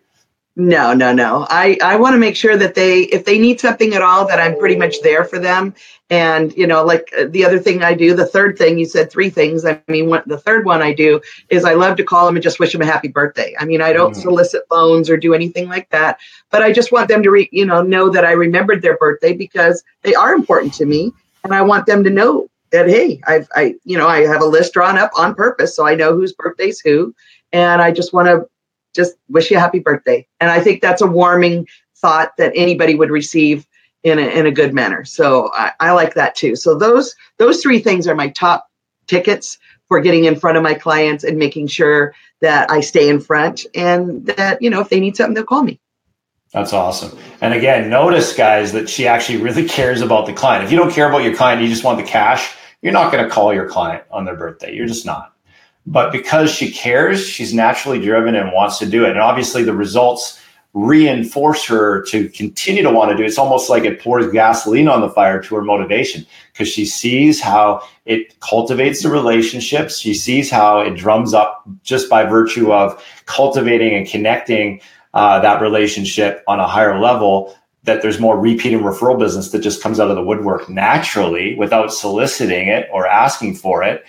[0.61, 1.47] No, no, no.
[1.49, 4.39] I, I want to make sure that they, if they need something at all, that
[4.39, 5.75] I'm pretty much there for them.
[6.11, 9.11] And, you know, like uh, the other thing I do, the third thing, you said
[9.11, 9.65] three things.
[9.65, 12.43] I mean, what, the third one I do is I love to call them and
[12.43, 13.55] just wish them a happy birthday.
[13.59, 14.21] I mean, I don't mm.
[14.21, 16.19] solicit loans or do anything like that,
[16.51, 19.33] but I just want them to, re, you know, know that I remembered their birthday
[19.33, 21.11] because they are important to me.
[21.43, 24.47] And I want them to know that, hey, I've, I, you know, I have a
[24.47, 25.75] list drawn up on purpose.
[25.75, 27.15] So I know whose birthday's who.
[27.51, 28.47] And I just want to
[28.95, 30.27] just wish you a happy birthday.
[30.41, 33.67] And I think that's a warming thought that anybody would receive
[34.03, 35.05] in a, in a good manner.
[35.05, 36.57] So I, I like that too.
[36.57, 38.67] So those those three things are my top
[39.07, 43.21] tickets for getting in front of my clients and making sure that I stay in
[43.21, 45.81] front and that, you know, if they need something, they'll call me.
[46.53, 47.19] That's awesome.
[47.41, 50.65] And again, notice guys that she actually really cares about the client.
[50.65, 53.23] If you don't care about your client, you just want the cash, you're not going
[53.23, 54.75] to call your client on their birthday.
[54.75, 55.35] You're just not.
[55.91, 59.11] But because she cares, she's naturally driven and wants to do it.
[59.11, 60.41] And obviously, the results
[60.73, 63.27] reinforce her to continue to want to do it.
[63.27, 67.41] It's almost like it pours gasoline on the fire to her motivation because she sees
[67.41, 69.99] how it cultivates the relationships.
[69.99, 74.81] She sees how it drums up just by virtue of cultivating and connecting
[75.13, 77.57] uh, that relationship on a higher level.
[77.85, 81.57] That there's more repeat and referral business that just comes out of the woodwork naturally
[81.57, 84.05] without soliciting it or asking for it.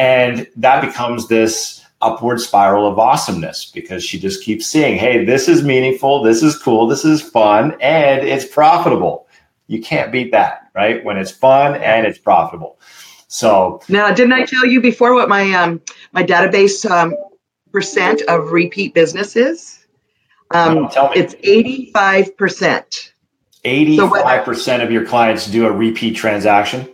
[0.00, 5.46] And that becomes this upward spiral of awesomeness because she just keeps seeing, hey, this
[5.46, 9.28] is meaningful, this is cool, this is fun, and it's profitable.
[9.66, 11.04] You can't beat that, right?
[11.04, 12.80] When it's fun and it's profitable.
[13.28, 15.82] So now, didn't I tell you before what my um,
[16.12, 17.14] my database um,
[17.70, 19.86] percent of repeat business is?
[20.50, 21.16] Um, no, tell me.
[21.16, 23.12] It's eighty five percent.
[23.64, 26.88] Eighty five percent of your clients do a repeat transaction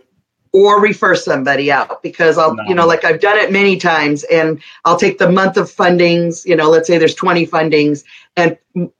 [0.57, 2.63] or refer somebody out because I'll, no.
[2.67, 6.47] you know, like I've done it many times and I'll take the month of fundings,
[6.47, 8.03] you know, let's say there's 20 fundings
[8.35, 8.57] and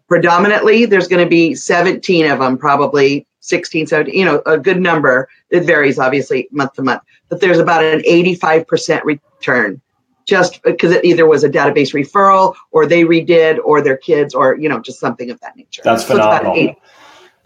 [0.07, 4.79] predominantly there's going to be 17 of them, probably 16, 17, you know, a good
[4.79, 5.29] number.
[5.49, 9.81] It varies obviously month to month, but there's about an 85% return
[10.27, 14.55] just because it either was a database referral or they redid or their kids or,
[14.57, 15.81] you know, just something of that nature.
[15.83, 16.75] That's so phenomenal.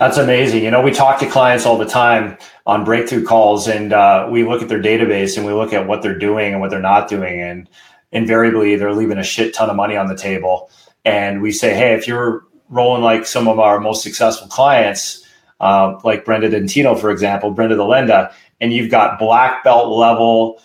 [0.01, 0.63] That's amazing.
[0.63, 2.35] You know, we talk to clients all the time
[2.65, 6.01] on breakthrough calls, and uh, we look at their database and we look at what
[6.01, 7.69] they're doing and what they're not doing, and
[8.11, 10.71] invariably they're leaving a shit ton of money on the table.
[11.05, 15.23] And we say, hey, if you're rolling like some of our most successful clients,
[15.59, 20.59] uh, like Brenda Dentino, for example, Brenda Delenda, and you've got black belt level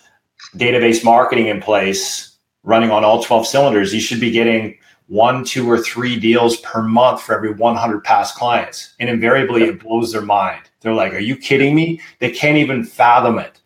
[0.56, 5.70] database marketing in place running on all 12 cylinders, you should be getting one, two,
[5.70, 8.94] or three deals per month for every 100 past clients.
[8.98, 10.62] And invariably, it blows their mind.
[10.80, 12.00] They're like, Are you kidding me?
[12.18, 13.60] They can't even fathom it.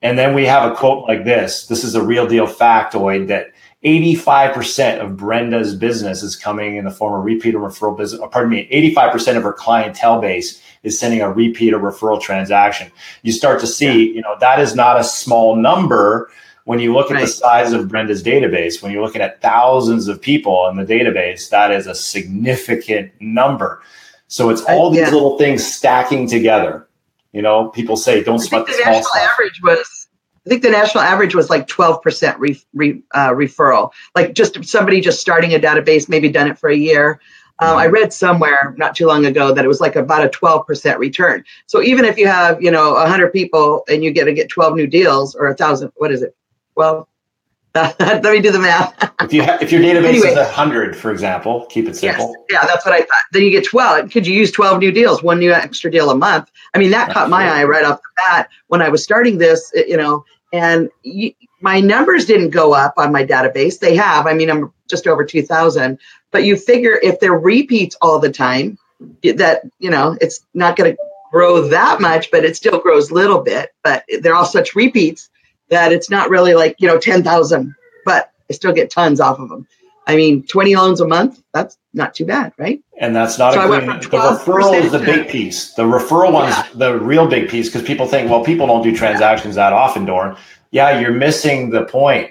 [0.00, 3.52] And then we have a quote like this this is a real deal factoid that
[3.84, 8.20] 85% of Brenda's business is coming in the form of repeat or referral business.
[8.20, 12.90] Or pardon me, 85% of her clientele base is sending a repeat or referral transaction.
[13.22, 16.30] You start to see, you know, that is not a small number
[16.68, 17.22] when you look at right.
[17.22, 21.48] the size of Brenda's database, when you're looking at thousands of people in the database,
[21.48, 23.82] that is a significant number.
[24.26, 25.10] So it's all these yeah.
[25.10, 26.86] little things stacking together.
[27.32, 29.30] You know, people say don't sweat the, the small national stuff.
[29.30, 30.08] average was
[30.44, 33.90] I think the national average was like 12% re, re, uh, referral.
[34.14, 37.18] Like just somebody just starting a database, maybe done it for a year.
[37.60, 37.94] Uh, I mm-hmm.
[37.94, 41.44] read somewhere not too long ago that it was like about a 12% return.
[41.66, 44.76] So even if you have, you know, 100 people and you get to get 12
[44.76, 46.36] new deals or a thousand, what is it?
[46.78, 47.08] Well,
[47.74, 49.12] let me do the math.
[49.20, 52.34] if you ha- if your database anyway, is hundred, for example, keep it simple.
[52.48, 53.24] Yes, yeah, that's what I thought.
[53.32, 54.10] Then you get twelve.
[54.10, 56.50] Could you use twelve new deals, one new extra deal a month?
[56.74, 59.70] I mean, that caught my eye right off the bat when I was starting this.
[59.74, 63.80] You know, and you, my numbers didn't go up on my database.
[63.80, 64.26] They have.
[64.26, 65.98] I mean, I'm just over two thousand.
[66.30, 68.78] But you figure if they're repeats all the time,
[69.22, 70.98] that you know, it's not going to
[71.32, 73.70] grow that much, but it still grows a little bit.
[73.82, 75.28] But they're all such repeats
[75.70, 79.48] that it's not really like, you know, 10,000, but I still get tons off of
[79.48, 79.66] them.
[80.06, 82.80] I mean, 20 loans a month, that's not too bad, right?
[82.98, 85.74] And that's not so a The referral is the big piece.
[85.74, 86.66] The referral one's yeah.
[86.74, 90.36] the real big piece because people think, well, people don't do transactions that often, Dorn.
[90.70, 92.30] Yeah, you're missing the point.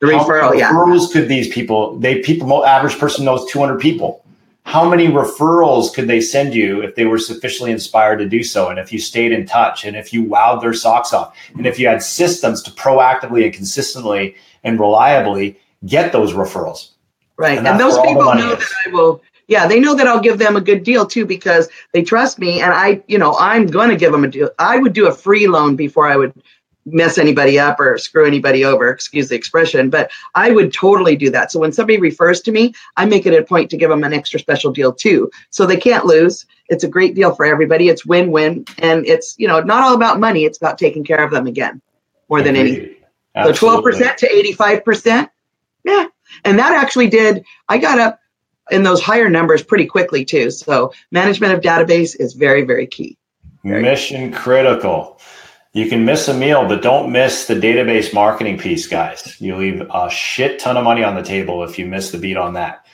[0.00, 0.72] The referral, yeah.
[0.72, 4.21] Referrals could these people, they people, average person knows 200 people
[4.64, 8.68] how many referrals could they send you if they were sufficiently inspired to do so?
[8.68, 11.78] And if you stayed in touch and if you wowed their socks off and if
[11.78, 16.90] you had systems to proactively and consistently and reliably get those referrals.
[17.36, 17.58] Right.
[17.58, 18.58] And, and those people know is.
[18.58, 21.68] that I will, yeah, they know that I'll give them a good deal too because
[21.92, 24.50] they trust me and I, you know, I'm going to give them a deal.
[24.60, 26.32] I would do a free loan before I would
[26.84, 31.30] mess anybody up or screw anybody over, excuse the expression, but I would totally do
[31.30, 31.52] that.
[31.52, 34.12] So when somebody refers to me, I make it a point to give them an
[34.12, 35.30] extra special deal too.
[35.50, 36.44] So they can't lose.
[36.68, 37.88] It's a great deal for everybody.
[37.88, 38.64] It's win-win.
[38.78, 40.44] And it's, you know, not all about money.
[40.44, 41.80] It's about taking care of them again
[42.28, 42.96] more than anything.
[43.34, 45.30] So 12% to 85%.
[45.84, 46.06] Yeah.
[46.44, 48.18] And that actually did, I got up
[48.70, 50.50] in those higher numbers pretty quickly too.
[50.50, 53.18] So management of database is very, very key.
[53.64, 55.20] Very Mission critical.
[55.74, 59.40] You can miss a meal, but don't miss the database marketing piece, guys.
[59.40, 62.36] You leave a shit ton of money on the table if you miss the beat
[62.36, 62.84] on that.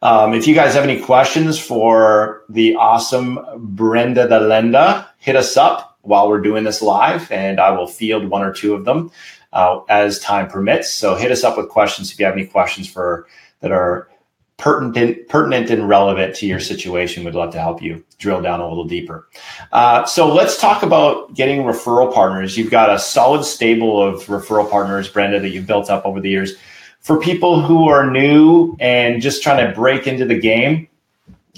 [0.00, 5.98] Um, if you guys have any questions for the awesome Brenda Delenda, hit us up
[6.00, 9.10] while we're doing this live, and I will field one or two of them
[9.52, 10.92] uh, as time permits.
[10.92, 13.26] So hit us up with questions if you have any questions for
[13.60, 14.08] that are
[14.56, 17.24] pertinent, pertinent and relevant to your situation.
[17.24, 19.28] We'd love to help you drill down a little deeper.
[19.72, 22.56] Uh, so let's talk about getting referral partners.
[22.56, 26.30] You've got a solid stable of referral partners, Brenda, that you've built up over the
[26.30, 26.54] years.
[27.00, 30.88] For people who are new and just trying to break into the game,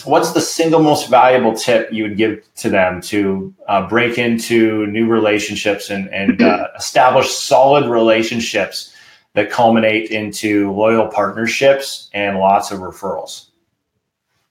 [0.05, 4.87] what's the single most valuable tip you would give to them to uh, break into
[4.89, 8.93] new relationships and, and uh, establish solid relationships
[9.37, 13.51] that culminate into loyal partnerships and lots of referrals?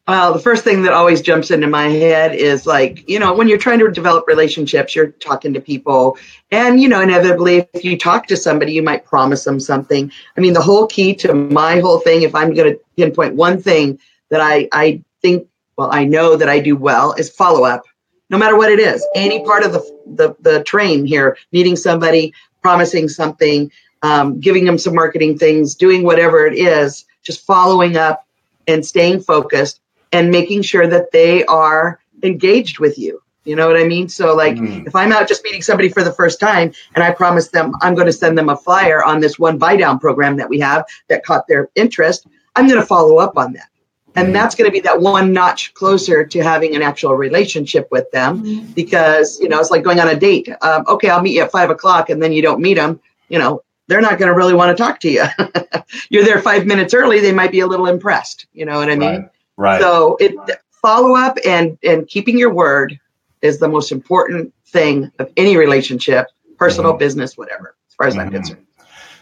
[0.07, 3.47] Well, the first thing that always jumps into my head is like, you know, when
[3.47, 6.19] you're trying to develop relationships, you're talking to people.
[6.51, 10.11] And, you know, inevitably, if you talk to somebody, you might promise them something.
[10.37, 13.59] I mean, the whole key to my whole thing, if I'm going to pinpoint one
[13.59, 13.97] thing
[14.29, 17.81] that I, I think, well, I know that I do well, is follow up,
[18.29, 19.03] no matter what it is.
[19.15, 23.71] Any part of the, the, the train here, meeting somebody, promising something,
[24.05, 28.27] um, giving them some marketing things, doing whatever it is, just following up
[28.67, 33.19] and staying focused and making sure that they are engaged with you.
[33.45, 34.07] You know what I mean?
[34.07, 34.85] So, like, mm.
[34.85, 37.95] if I'm out just meeting somebody for the first time and I promise them I'm
[37.95, 40.85] going to send them a flyer on this one buy down program that we have
[41.09, 43.69] that caught their interest, I'm going to follow up on that.
[44.15, 44.33] And mm.
[44.33, 48.43] that's going to be that one notch closer to having an actual relationship with them
[48.43, 48.75] mm.
[48.75, 50.49] because, you know, it's like going on a date.
[50.61, 52.99] Um, okay, I'll meet you at five o'clock and then you don't meet them.
[53.29, 55.25] You know, they're not going to really want to talk to you.
[56.09, 58.47] You're there five minutes early, they might be a little impressed.
[58.53, 59.29] You know what I mean?
[59.57, 59.79] Right.
[59.79, 59.81] right.
[59.81, 60.33] So it
[60.81, 62.99] follow up and and keeping your word
[63.41, 66.99] is the most important thing of any relationship, personal, mm-hmm.
[66.99, 68.21] business, whatever, as far as mm-hmm.
[68.21, 68.65] I'm concerned.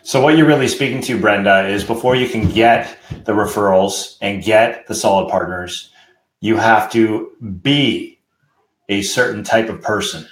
[0.06, 4.44] So what you're really speaking to, Brenda, is before you can get the referrals and
[4.44, 5.92] get the solid partners,
[6.42, 8.20] you have to be
[8.90, 10.28] a certain type of person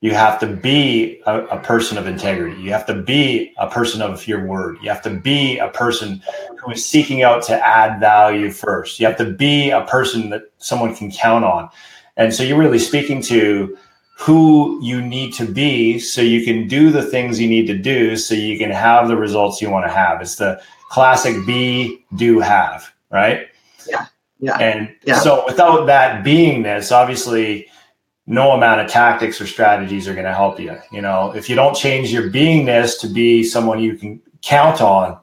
[0.00, 2.60] you have to be a, a, person of integrity.
[2.60, 4.76] You have to be a person of your word.
[4.82, 6.22] You have to be a person
[6.58, 9.00] who is seeking out to add value first.
[9.00, 11.70] You have to be a person that someone can count on.
[12.18, 13.76] And so you're really speaking to
[14.18, 18.16] who you need to be so you can do the things you need to do
[18.16, 20.20] so you can have the results you want to have.
[20.20, 23.48] It's the classic be, do, have, right?
[23.88, 24.06] Yeah.
[24.40, 24.56] Yeah.
[24.58, 25.18] And yeah.
[25.20, 27.68] so without that beingness, obviously,
[28.26, 30.76] no amount of tactics or strategies are going to help you.
[30.90, 35.18] You know, if you don't change your beingness to be someone you can count on,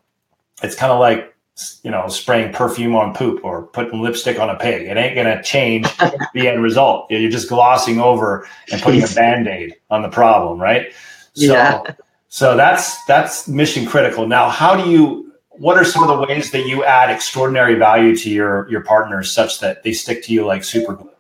[0.62, 1.36] it's kind of like,
[1.84, 4.88] you know, spraying perfume on poop or putting lipstick on a pig.
[4.88, 5.86] It ain't going to change
[6.34, 7.12] the end result.
[7.12, 10.94] You're just glossing over and putting a band-aid on the problem, right?
[11.34, 11.82] So, yeah.
[12.30, 14.28] so that's that's mission critical.
[14.28, 18.16] Now, how do you what are some of the ways that you add extraordinary value
[18.16, 21.13] to your your partners such that they stick to you like super glue?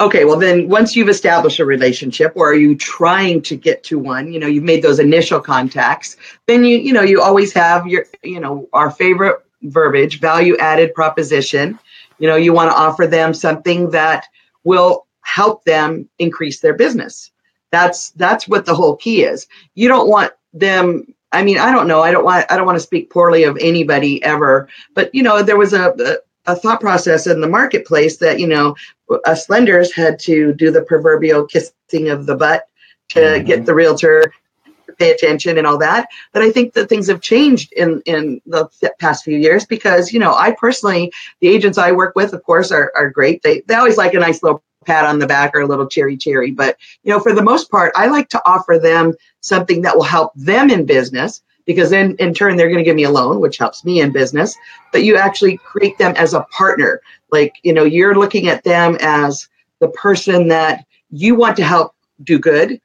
[0.00, 3.98] Okay, well then once you've established a relationship or are you trying to get to
[3.98, 7.86] one, you know, you've made those initial contacts, then you you know, you always have
[7.86, 11.78] your you know, our favorite verbiage, value added proposition.
[12.18, 14.26] You know, you want to offer them something that
[14.64, 17.30] will help them increase their business.
[17.70, 19.46] That's that's what the whole key is.
[19.74, 22.00] You don't want them I mean, I don't know.
[22.00, 25.42] I don't want I don't want to speak poorly of anybody ever, but you know,
[25.42, 28.76] there was a, a thought process in the marketplace that you know
[29.24, 32.68] us lenders had to do the proverbial kissing of the butt
[33.08, 33.46] to mm-hmm.
[33.46, 34.32] get the realtor
[34.86, 36.08] to pay attention and all that.
[36.32, 40.18] But i think that things have changed in in the past few years because you
[40.18, 43.42] know i personally the agents i work with of course are, are great.
[43.42, 46.16] They, they always like a nice little pat on the back or a little cheery
[46.16, 46.50] cheery.
[46.50, 50.04] But you know for the most part i like to offer them something that will
[50.04, 53.40] help them in business because then in turn they're going to give me a loan
[53.40, 54.56] which helps me in business
[54.94, 57.02] but you actually create them as a partner.
[57.32, 59.48] Like you know you're looking at them as
[59.80, 62.80] the person that you want to help do good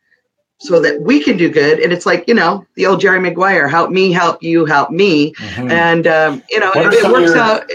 [0.58, 1.80] so that we can do good.
[1.80, 5.34] And it's like you know the old jerry maguire help me help you help me.
[5.34, 5.72] Mm-hmm.
[5.72, 7.70] and um, you know it, it, works your, out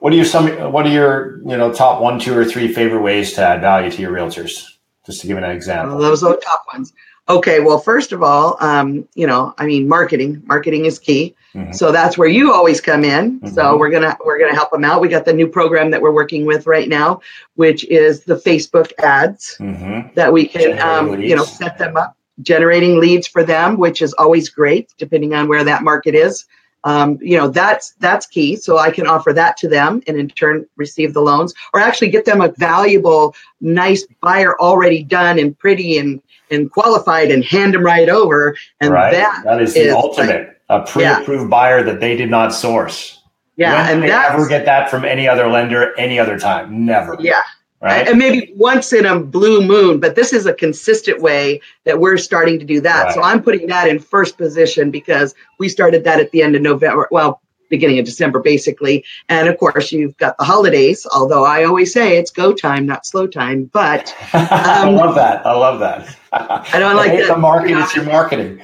[0.00, 3.02] what are your some what are your you know top one two or three favorite
[3.02, 4.66] ways to add value to your realtors?
[5.06, 5.98] Just to give an example.
[5.98, 6.92] Those are the top ones
[7.28, 10.42] Okay, well, first of all, um, you know, I mean, marketing.
[10.46, 11.34] Marketing is key.
[11.54, 11.72] Mm-hmm.
[11.72, 13.40] So that's where you always come in.
[13.40, 13.54] Mm-hmm.
[13.54, 15.00] So we're gonna we're gonna help them out.
[15.00, 17.20] We got the new program that we're working with right now,
[17.54, 20.08] which is the Facebook ads mm-hmm.
[20.14, 24.12] that we can, um, you know, set them up, generating leads for them, which is
[24.14, 26.44] always great, depending on where that market is.
[26.86, 30.28] Um, you know that's that's key so i can offer that to them and in
[30.28, 35.58] turn receive the loans or actually get them a valuable nice buyer already done and
[35.58, 38.56] pretty and and qualified and hand them right over.
[38.80, 39.12] And right.
[39.12, 40.48] that, that is the is ultimate.
[40.48, 41.48] Like, a pre-approved yeah.
[41.48, 43.22] buyer that they did not source.
[43.54, 46.84] Yeah, when and they never get that from any other lender any other time.
[46.84, 47.16] Never.
[47.20, 47.42] Yeah.
[47.80, 48.08] Right.
[48.08, 52.16] And maybe once in a blue moon, but this is a consistent way that we're
[52.16, 53.04] starting to do that.
[53.04, 53.14] Right.
[53.14, 56.62] So I'm putting that in first position because we started that at the end of
[56.62, 57.06] November.
[57.10, 59.04] Well, beginning of December, basically.
[59.28, 63.06] And of course, you've got the holidays, although I always say it's go time, not
[63.06, 63.64] slow time.
[63.64, 65.46] But um, I love that.
[65.46, 66.16] I love that.
[66.32, 67.28] I don't like that.
[67.28, 68.62] the market, it's your marketing.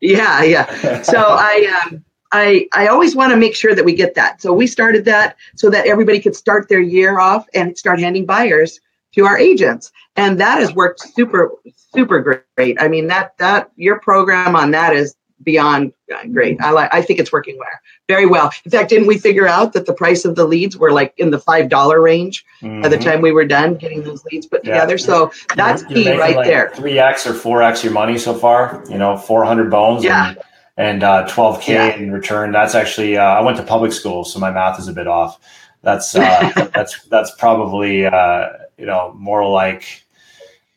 [0.00, 1.02] Yeah, yeah.
[1.02, 4.40] So I, um, I, I always want to make sure that we get that.
[4.40, 8.24] So we started that so that everybody could start their year off and start handing
[8.26, 8.80] buyers
[9.14, 9.92] to our agents.
[10.16, 11.52] And that has worked super,
[11.94, 12.80] super great.
[12.80, 15.92] I mean, that, that your program on that is beyond
[16.32, 16.60] great.
[16.60, 17.68] I like, I think it's working well,
[18.08, 18.50] very well.
[18.64, 21.30] In fact, didn't we figure out that the price of the leads were like in
[21.30, 22.80] the $5 range mm-hmm.
[22.80, 23.10] by the mm-hmm.
[23.10, 24.74] time we were done getting those leads put yeah.
[24.74, 24.98] together?
[24.98, 26.70] So that's you're, you're key right like there.
[26.74, 30.04] 3X or 4X your money so far, you know, 400 bones.
[30.04, 30.30] Yeah.
[30.30, 30.38] And-
[30.76, 31.96] and uh, 12k yeah.
[31.96, 32.52] in return.
[32.52, 35.38] That's actually uh, I went to public school, so my math is a bit off.
[35.82, 38.48] That's uh, that's that's probably uh,
[38.78, 40.04] you know more like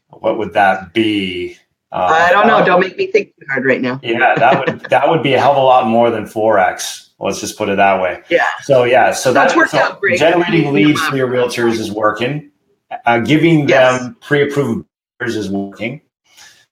[0.09, 1.57] what would that be?
[1.91, 2.65] Uh, I don't know.
[2.65, 3.99] Don't make me think too hard right now.
[4.03, 7.09] yeah, that would that would be a hell of a lot more than 4x.
[7.17, 8.21] Let's just put it that way.
[8.29, 8.45] Yeah.
[8.63, 10.19] So yeah, so that's that, worked so out great.
[10.19, 12.51] Generating leads for your realtors is working.
[13.05, 14.01] Uh, giving yes.
[14.01, 14.85] them pre-approved
[15.21, 16.01] is working.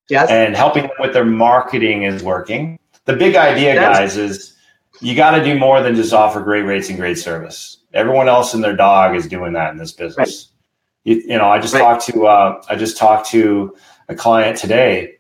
[0.10, 0.30] Yes.
[0.30, 4.54] And helping them with their marketing is working the big idea, guys, is
[5.02, 7.78] you got to do more than just offer great rates and great service.
[7.94, 10.18] Everyone else and their dog is doing that in this business.
[10.18, 11.16] Right.
[11.16, 11.82] You, you, know, I just right.
[11.82, 13.76] talked to uh, I just talked to
[14.08, 15.18] a client today,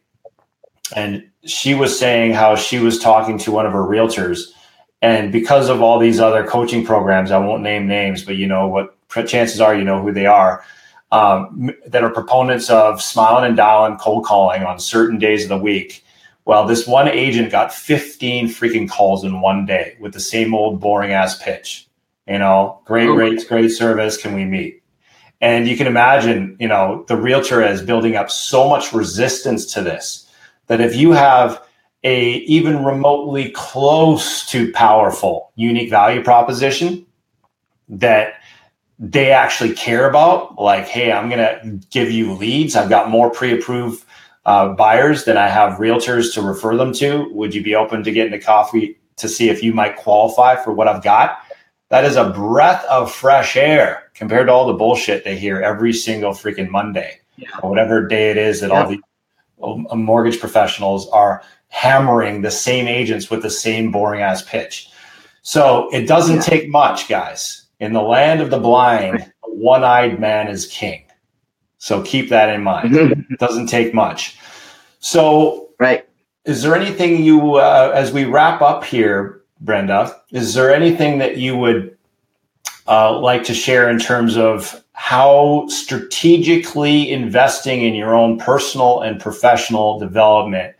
[0.95, 4.51] and she was saying how she was talking to one of her realtors,
[5.01, 8.67] and because of all these other coaching programs, I won't name names, but you know
[8.67, 8.95] what?
[9.27, 10.63] Chances are you know who they are.
[11.11, 15.57] Um, that are proponents of smiling and dialing cold calling on certain days of the
[15.59, 16.03] week
[16.45, 20.79] well, this one agent got 15 freaking calls in one day with the same old
[20.79, 21.87] boring ass pitch.
[22.27, 23.15] You know, great oh.
[23.15, 24.17] rates, great service.
[24.17, 24.81] Can we meet?
[25.41, 29.81] And you can imagine, you know, the realtor is building up so much resistance to
[29.81, 30.29] this
[30.67, 31.61] that if you have
[32.03, 37.05] a even remotely close to powerful unique value proposition
[37.89, 38.35] that
[38.99, 42.75] they actually care about, like, hey, I'm going to give you leads.
[42.75, 44.05] I've got more pre-approved
[44.45, 47.29] uh, buyers than I have realtors to refer them to.
[47.31, 50.73] Would you be open to getting a coffee to see if you might qualify for
[50.73, 51.39] what I've got?
[51.89, 55.93] That is a breath of fresh air compared to all the bullshit they hear every
[55.93, 57.49] single freaking Monday yeah.
[57.61, 58.83] or whatever day it is that yeah.
[58.83, 64.43] all the um, mortgage professionals are hammering the same agents with the same boring ass
[64.43, 64.89] pitch.
[65.41, 66.41] So it doesn't yeah.
[66.41, 67.65] take much, guys.
[67.79, 71.05] In the land of the blind, one eyed man is king.
[71.83, 72.95] So keep that in mind.
[72.95, 74.37] it doesn't take much.
[75.01, 76.07] So, right.
[76.45, 81.35] Is there anything you, uh, as we wrap up here, Brenda, is there anything that
[81.35, 81.97] you would
[82.87, 89.19] uh, like to share in terms of how strategically investing in your own personal and
[89.19, 90.77] professional development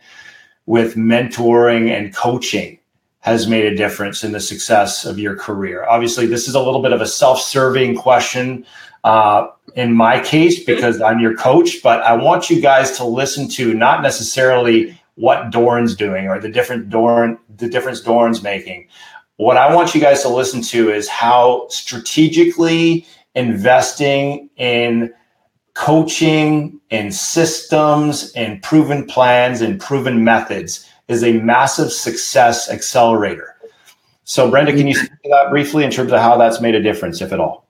[0.64, 2.78] with mentoring and coaching
[3.20, 5.84] has made a difference in the success of your career?
[5.84, 8.64] Obviously, this is a little bit of a self serving question
[9.04, 13.48] uh, in my case because I'm your coach, but I want you guys to listen
[13.50, 18.88] to not necessarily what Doran's doing or the different Doran, the difference Doran's making.
[19.36, 25.12] What I want you guys to listen to is how strategically investing in
[25.74, 33.56] coaching and systems and proven plans and proven methods is a massive success accelerator.
[34.22, 36.82] So, Brenda, can you speak to that briefly in terms of how that's made a
[36.82, 37.63] difference, if at all?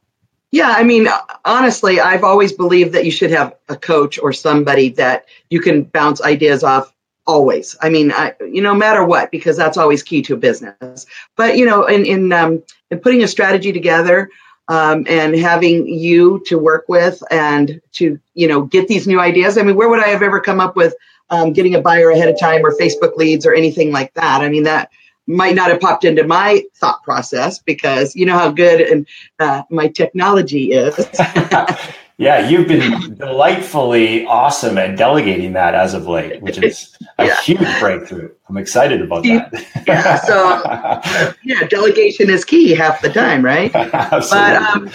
[0.54, 1.08] Yeah, I mean,
[1.44, 5.82] honestly, I've always believed that you should have a coach or somebody that you can
[5.82, 6.94] bounce ideas off
[7.26, 7.76] always.
[7.82, 11.06] I mean, I, you know, no matter what, because that's always key to a business.
[11.34, 14.30] But you know, in in um, in putting a strategy together
[14.68, 19.58] um, and having you to work with and to you know get these new ideas.
[19.58, 20.94] I mean, where would I have ever come up with
[21.30, 24.40] um, getting a buyer ahead of time or Facebook leads or anything like that?
[24.40, 24.90] I mean, that
[25.26, 29.06] might not have popped into my thought process because you know how good and
[29.38, 30.94] uh, my technology is.
[32.18, 37.40] yeah, you've been delightfully awesome at delegating that as of late, which is a yeah.
[37.40, 38.30] huge breakthrough.
[38.48, 39.84] I'm excited about that.
[39.86, 43.74] yeah, so yeah, delegation is key half the time, right?
[43.74, 44.50] Absolutely.
[44.50, 44.90] But um,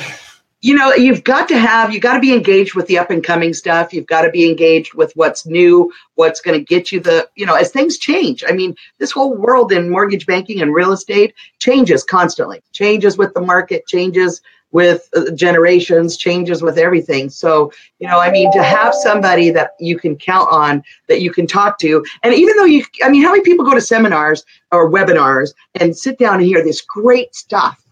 [0.61, 3.23] you know you've got to have you've got to be engaged with the up and
[3.23, 3.93] coming stuff.
[3.93, 7.45] You've got to be engaged with what's new what's going to get you the you
[7.45, 8.43] know as things change.
[8.47, 12.61] I mean this whole world in mortgage banking and real estate changes constantly.
[12.73, 14.41] Changes with the market changes
[14.71, 17.29] with uh, generations changes with everything.
[17.29, 21.31] So you know i mean to have somebody that you can count on that you
[21.31, 24.45] can talk to and even though you i mean how many people go to seminars
[24.71, 27.83] or webinars and sit down and hear this great stuff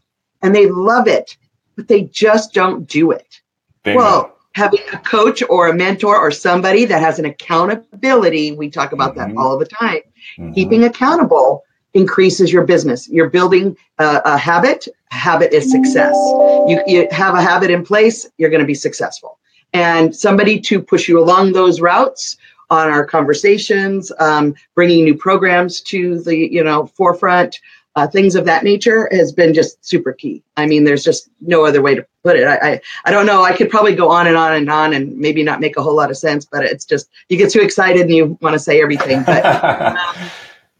[0.42, 1.38] and they love it
[1.78, 3.40] but they just don't do it.
[3.84, 4.00] Bingo.
[4.00, 8.92] Well, having a coach or a mentor or somebody that has an accountability, we talk
[8.92, 9.36] about mm-hmm.
[9.36, 10.02] that all the time.
[10.38, 10.54] Mm-hmm.
[10.54, 11.64] Keeping accountable
[11.94, 13.08] increases your business.
[13.08, 14.88] You're building a, a habit.
[15.12, 16.14] Habit is success.
[16.68, 19.40] You, you have a habit in place, you're going to be successful.
[19.74, 22.38] And somebody to push you along those routes
[22.70, 27.60] on our conversations, um, bringing new programs to the you know forefront,
[27.98, 30.44] uh, things of that nature has been just super key.
[30.56, 32.48] I mean, there's just no other way to put it.
[32.48, 33.44] I, I, I don't know.
[33.44, 35.96] I could probably go on and on and on and maybe not make a whole
[35.96, 38.84] lot of sense, but it's just you get too excited and you want to say
[38.84, 39.24] everything.
[39.24, 39.98] But um,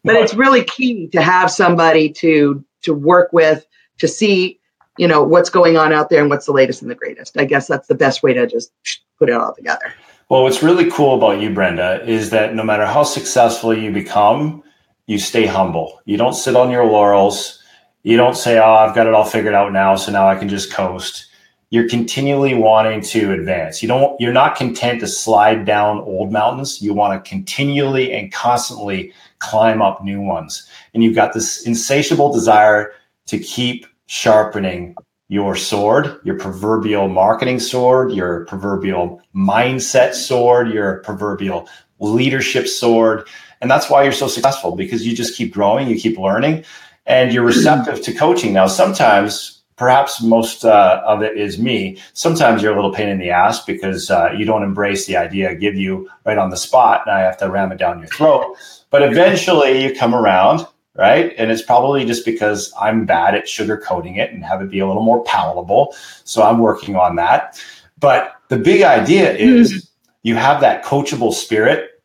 [0.04, 3.66] but it's really key to have somebody to to work with
[3.98, 4.60] to see
[5.00, 7.36] you know what's going on out there and what's the latest and the greatest.
[7.36, 8.72] I guess that's the best way to just
[9.18, 9.92] put it all together.
[10.30, 14.62] Well, what's really cool about you, Brenda, is that no matter how successful you become,
[15.08, 16.00] you stay humble.
[16.06, 17.64] You don't sit on your laurels.
[18.04, 20.50] You don't say, "Oh, I've got it all figured out now, so now I can
[20.50, 21.26] just coast."
[21.70, 23.82] You're continually wanting to advance.
[23.82, 24.20] You don't.
[24.22, 26.82] You're not content to slide down old mountains.
[26.82, 30.66] You want to continually and constantly climb up new ones.
[30.94, 32.92] And you've got this insatiable desire
[33.26, 34.96] to keep sharpening
[35.30, 41.68] your sword, your proverbial marketing sword, your proverbial mindset sword, your proverbial
[42.00, 43.28] leadership sword.
[43.62, 46.64] And that's why you're so successful because you just keep growing, you keep learning,
[47.06, 48.54] and you're receptive to coaching.
[48.54, 52.00] Now, sometimes, perhaps most uh, of it is me.
[52.14, 55.52] Sometimes you're a little pain in the ass because uh, you don't embrace the idea
[55.52, 58.08] I give you right on the spot, and I have to ram it down your
[58.08, 58.56] throat.
[58.90, 60.66] But eventually, you come around
[60.98, 61.34] right?
[61.38, 64.88] And it's probably just because I'm bad at sugarcoating it and have it be a
[64.88, 65.96] little more palatable.
[66.24, 67.64] So I'm working on that.
[68.00, 69.88] But the big idea is mm-hmm.
[70.24, 71.97] you have that coachable spirit,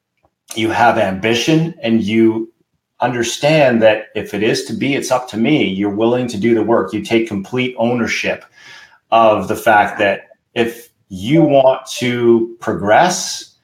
[0.57, 2.53] you have ambition, and you
[3.01, 5.65] understand that if it is to be, it's up to me.
[5.65, 6.93] You're willing to do the work.
[6.93, 8.45] You take complete ownership
[9.11, 13.57] of the fact that if you want to progress,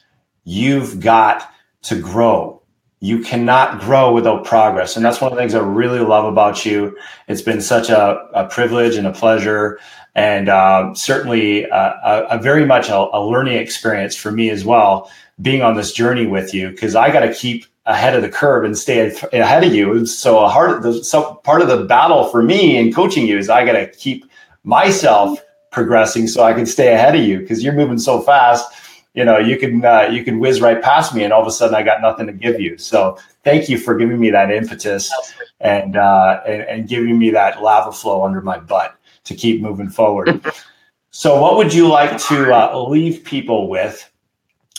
[0.44, 1.50] you've got
[1.82, 2.58] to grow
[3.00, 4.96] you cannot grow without progress.
[4.96, 6.96] And that's one of the things I really love about you.
[7.28, 9.78] It's been such a, a privilege and a pleasure,
[10.14, 15.10] and uh, certainly a, a, very much a, a, learning experience for me as well,
[15.40, 18.64] being on this journey with you, because I got to keep ahead of the curve
[18.64, 20.04] and stay ahead of you.
[20.06, 23.64] So a hard, so part of the battle for me in coaching you is I
[23.64, 24.24] got to keep
[24.64, 25.38] myself
[25.70, 28.72] progressing so I can stay ahead of you because you're moving so fast
[29.18, 31.50] you know, you can uh, you can whiz right past me, and all of a
[31.50, 32.78] sudden I got nothing to give you.
[32.78, 35.12] So thank you for giving me that impetus
[35.58, 39.88] and uh, and, and giving me that lava flow under my butt to keep moving
[39.88, 40.40] forward.
[41.10, 44.08] so, what would you like to uh, leave people with?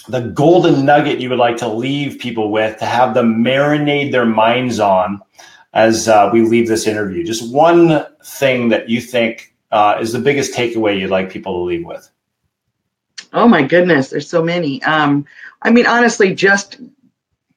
[0.10, 4.26] The golden nugget you would like to leave people with to have them marinate their
[4.26, 5.22] minds on
[5.74, 7.24] as uh, we leave this interview.
[7.24, 11.60] Just one thing that you think uh, is the biggest takeaway you'd like people to
[11.60, 12.10] leave with.
[13.34, 14.82] Oh my goodness, there's so many.
[14.84, 15.26] Um,
[15.62, 16.80] I mean, honestly, just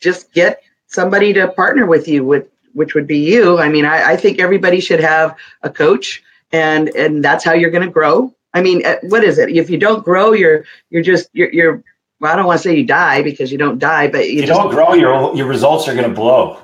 [0.01, 3.59] just get somebody to partner with you with which would be you.
[3.59, 6.23] I mean, I, I think everybody should have a coach,
[6.53, 8.35] and and that's how you're going to grow.
[8.55, 9.51] I mean, eh, what is it?
[9.51, 11.85] If you don't grow, you're you're just you're, you're
[12.23, 14.47] well, I don't want to say you die because you don't die, but you, you
[14.47, 16.59] just, don't grow, your your results are going to blow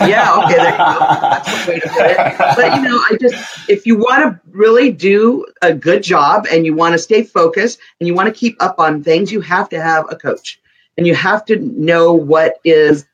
[0.00, 1.18] yeah, okay, there you go.
[1.20, 2.38] That's way to put it.
[2.56, 6.66] But you know, I just if you want to really do a good job and
[6.66, 9.68] you want to stay focused and you want to keep up on things, you have
[9.70, 10.60] to have a coach.
[10.98, 13.06] And you have to know what is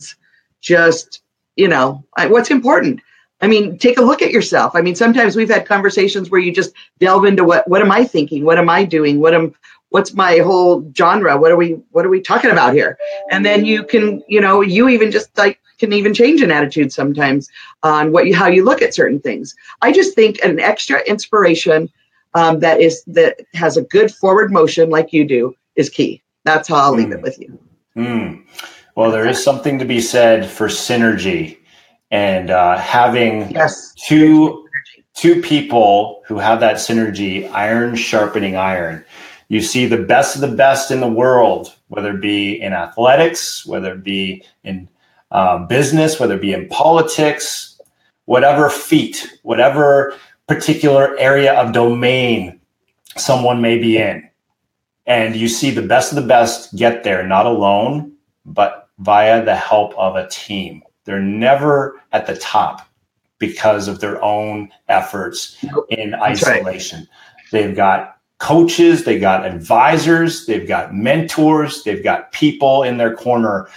[0.61, 1.23] just,
[1.57, 3.01] you know, what's important.
[3.41, 4.77] I mean, take a look at yourself.
[4.77, 8.05] I mean, sometimes we've had conversations where you just delve into what what am I
[8.05, 8.45] thinking?
[8.45, 9.19] What am I doing?
[9.21, 9.55] What am
[9.93, 11.39] what's my whole genre?
[11.39, 12.99] What are we what are we talking about here?
[13.31, 16.93] And then you can, you know, you even just like can even change an attitude
[16.93, 17.49] sometimes
[17.83, 19.55] on what you how you look at certain things.
[19.83, 21.91] I just think an extra inspiration
[22.35, 26.23] um, that is that has a good forward motion like you do is key.
[26.45, 27.17] That's how I'll leave mm.
[27.17, 27.59] it with you.
[27.97, 28.45] Mm.
[28.97, 31.59] Well, there is something to be said for synergy
[32.11, 33.93] and uh, having yes.
[33.95, 34.67] two
[35.15, 39.05] two people who have that synergy, iron sharpening iron.
[39.53, 43.67] You see the best of the best in the world, whether it be in athletics,
[43.67, 44.89] whether it be in
[45.31, 47.79] um, business, whether it be in politics,
[48.25, 50.17] whatever feat, whatever
[50.49, 52.63] particular area of domain
[53.19, 54.27] someone may be in.
[55.05, 58.15] And you see the best of the best get there, not alone,
[58.47, 60.83] but via the help of a team.
[61.05, 62.89] They're never at the top
[63.39, 67.01] because of their own efforts in isolation.
[67.01, 67.09] Right.
[67.53, 73.69] They've got coaches, they've got advisors, they've got mentors, they've got people in their corner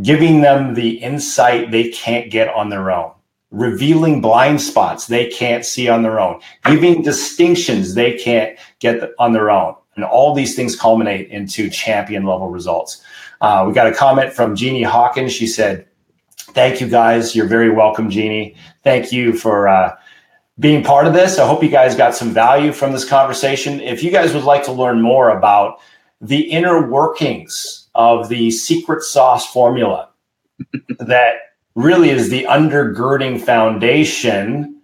[0.00, 3.12] giving them the insight they can't get on their own,
[3.50, 9.32] revealing blind spots they can't see on their own, giving distinctions they can't get on
[9.32, 9.74] their own.
[9.96, 13.02] And all these things culminate into champion level results.
[13.42, 15.32] Uh, we got a comment from Jeannie Hawkins.
[15.32, 15.86] She said,
[16.36, 17.36] Thank you guys.
[17.36, 18.56] You're very welcome, Jeannie.
[18.82, 19.94] Thank you for uh,
[20.58, 21.38] being part of this.
[21.38, 23.80] I hope you guys got some value from this conversation.
[23.80, 25.80] If you guys would like to learn more about
[26.20, 30.10] the inner workings of the secret sauce formula
[30.98, 31.34] that
[31.74, 34.80] really is the undergirding foundation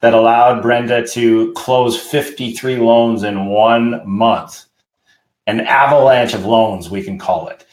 [0.00, 4.64] that allowed Brenda to close 53 loans in one month,
[5.48, 7.66] an avalanche of loans, we can call it.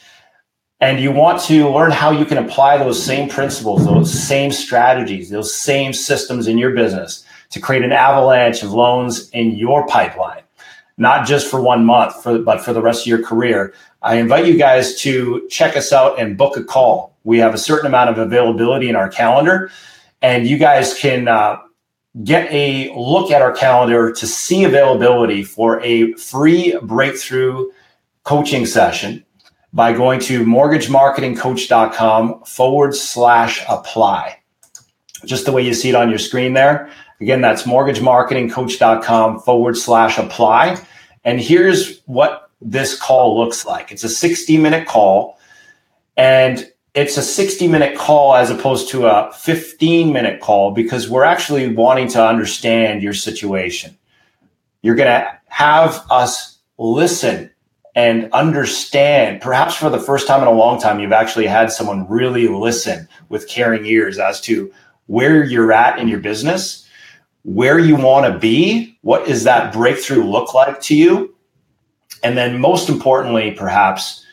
[0.79, 5.29] And you want to learn how you can apply those same principles, those same strategies,
[5.29, 10.43] those same systems in your business to create an avalanche of loans in your pipeline,
[10.97, 13.73] not just for one month, for, but for the rest of your career.
[14.01, 17.15] I invite you guys to check us out and book a call.
[17.23, 19.71] We have a certain amount of availability in our calendar,
[20.21, 21.57] and you guys can uh,
[22.23, 27.69] get a look at our calendar to see availability for a free breakthrough
[28.23, 29.25] coaching session
[29.73, 34.39] by going to mortgagemarketingcoach.com forward slash apply.
[35.25, 36.89] Just the way you see it on your screen there.
[37.21, 40.77] Again, that's mortgagemarketingcoach.com forward slash apply.
[41.23, 45.37] And here's what this call looks like it's a 60 minute call,
[46.17, 51.23] and it's a 60 minute call as opposed to a 15 minute call because we're
[51.23, 53.97] actually wanting to understand your situation.
[54.81, 57.49] You're going to have us listen
[57.95, 62.07] and understand, perhaps for the first time in a long time, you've actually had someone
[62.09, 64.71] really listen with caring ears as to
[65.07, 66.84] where you're at in your business
[67.45, 68.97] where you want to be.
[69.01, 71.33] What does that breakthrough look like to you?
[72.23, 74.25] And then, most importantly, perhaps,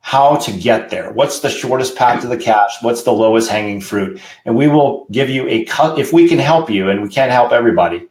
[0.00, 1.12] how to get there.
[1.12, 2.72] What's the shortest path to the cash?
[2.82, 4.20] What's the lowest hanging fruit?
[4.44, 7.30] And we will give you a cut if we can help you, and we can't
[7.30, 8.08] help everybody.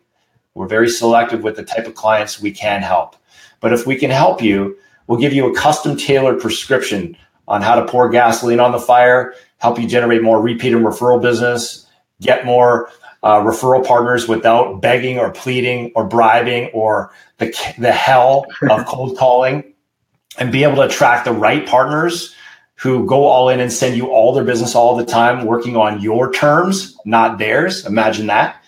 [0.53, 3.17] We're very selective with the type of clients we can help.
[3.59, 4.77] But if we can help you,
[5.07, 7.17] we'll give you a custom tailored prescription
[7.47, 11.21] on how to pour gasoline on the fire, help you generate more repeat and referral
[11.21, 11.87] business,
[12.21, 12.89] get more
[13.23, 19.17] uh, referral partners without begging or pleading or bribing or the, the hell of cold
[19.17, 19.73] calling
[20.37, 22.35] and be able to attract the right partners
[22.75, 26.01] who go all in and send you all their business all the time, working on
[26.01, 27.85] your terms, not theirs.
[27.85, 28.63] Imagine that.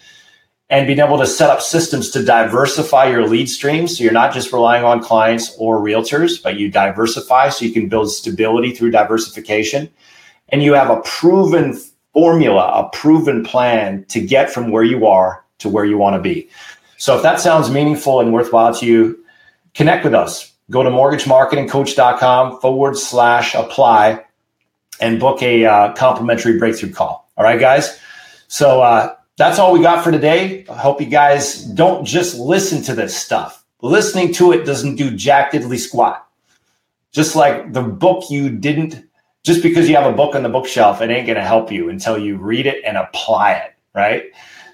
[0.70, 3.98] And being able to set up systems to diversify your lead streams.
[3.98, 7.88] So you're not just relying on clients or realtors, but you diversify so you can
[7.88, 9.90] build stability through diversification.
[10.50, 11.80] And you have a proven
[12.14, 16.22] formula, a proven plan to get from where you are to where you want to
[16.22, 16.50] be.
[16.98, 19.24] So if that sounds meaningful and worthwhile to you,
[19.74, 20.52] connect with us.
[20.70, 24.24] Go to mortgagemarketingcoach.com forward slash apply
[25.00, 27.30] and book a uh, complimentary breakthrough call.
[27.38, 28.00] All right, guys.
[28.48, 30.66] So uh, that's all we got for today.
[30.70, 33.66] I hope you guys don't just listen to this stuff.
[33.82, 36.28] Listening to it doesn't do jack diddly squat.
[37.12, 39.04] Just like the book you didn't
[39.44, 41.90] just because you have a book on the bookshelf, it ain't going to help you
[41.90, 44.26] until you read it and apply it, right?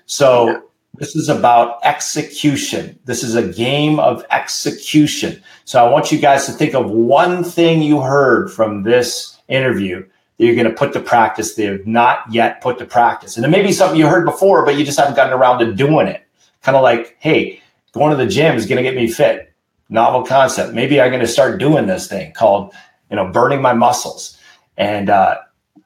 [0.05, 0.59] So yeah.
[0.95, 2.99] this is about execution.
[3.05, 5.41] This is a game of execution.
[5.63, 10.05] So I want you guys to think of one thing you heard from this interview
[10.37, 13.37] that you're going to put to practice that you have not yet put to practice.
[13.37, 15.73] And it may be something you heard before, but you just haven't gotten around to
[15.73, 16.23] doing it.
[16.61, 17.61] Kind of like, hey,
[17.93, 19.53] going to the gym is going to get me fit.
[19.89, 20.73] Novel concept.
[20.73, 22.73] Maybe I'm going to start doing this thing called,
[23.09, 24.36] you know, burning my muscles
[24.77, 25.39] and uh,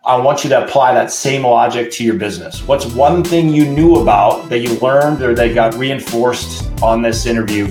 [0.04, 2.68] I want you to apply that same logic to your business.
[2.68, 7.26] What's one thing you knew about that you learned or that got reinforced on this
[7.26, 7.68] interview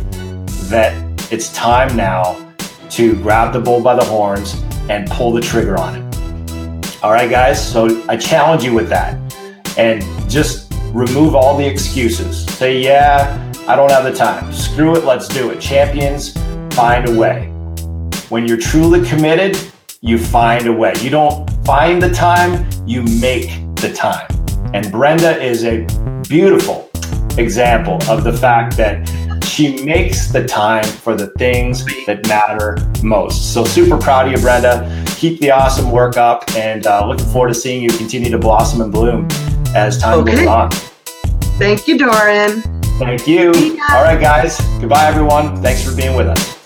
[0.68, 0.94] that
[1.32, 2.54] it's time now
[2.90, 7.02] to grab the bull by the horns and pull the trigger on it?
[7.02, 7.72] All right, guys.
[7.72, 9.18] So I challenge you with that
[9.76, 12.46] and just remove all the excuses.
[12.46, 14.52] Say, yeah, I don't have the time.
[14.52, 15.04] Screw it.
[15.04, 15.60] Let's do it.
[15.60, 16.32] Champions
[16.74, 17.46] find a way.
[18.28, 19.56] When you're truly committed,
[20.02, 20.94] you find a way.
[21.00, 24.26] You don't find the time, you make the time.
[24.72, 25.84] And Brenda is a
[26.26, 26.90] beautiful
[27.36, 29.06] example of the fact that
[29.44, 33.52] she makes the time for the things that matter most.
[33.52, 35.04] So, super proud of you, Brenda.
[35.16, 38.80] Keep the awesome work up and uh, looking forward to seeing you continue to blossom
[38.80, 39.28] and bloom
[39.74, 40.36] as time okay.
[40.36, 40.70] goes on.
[41.58, 42.62] Thank you, Doran.
[42.98, 43.48] Thank you.
[43.90, 44.58] All right, guys.
[44.80, 45.60] Goodbye, everyone.
[45.60, 46.59] Thanks for being with us.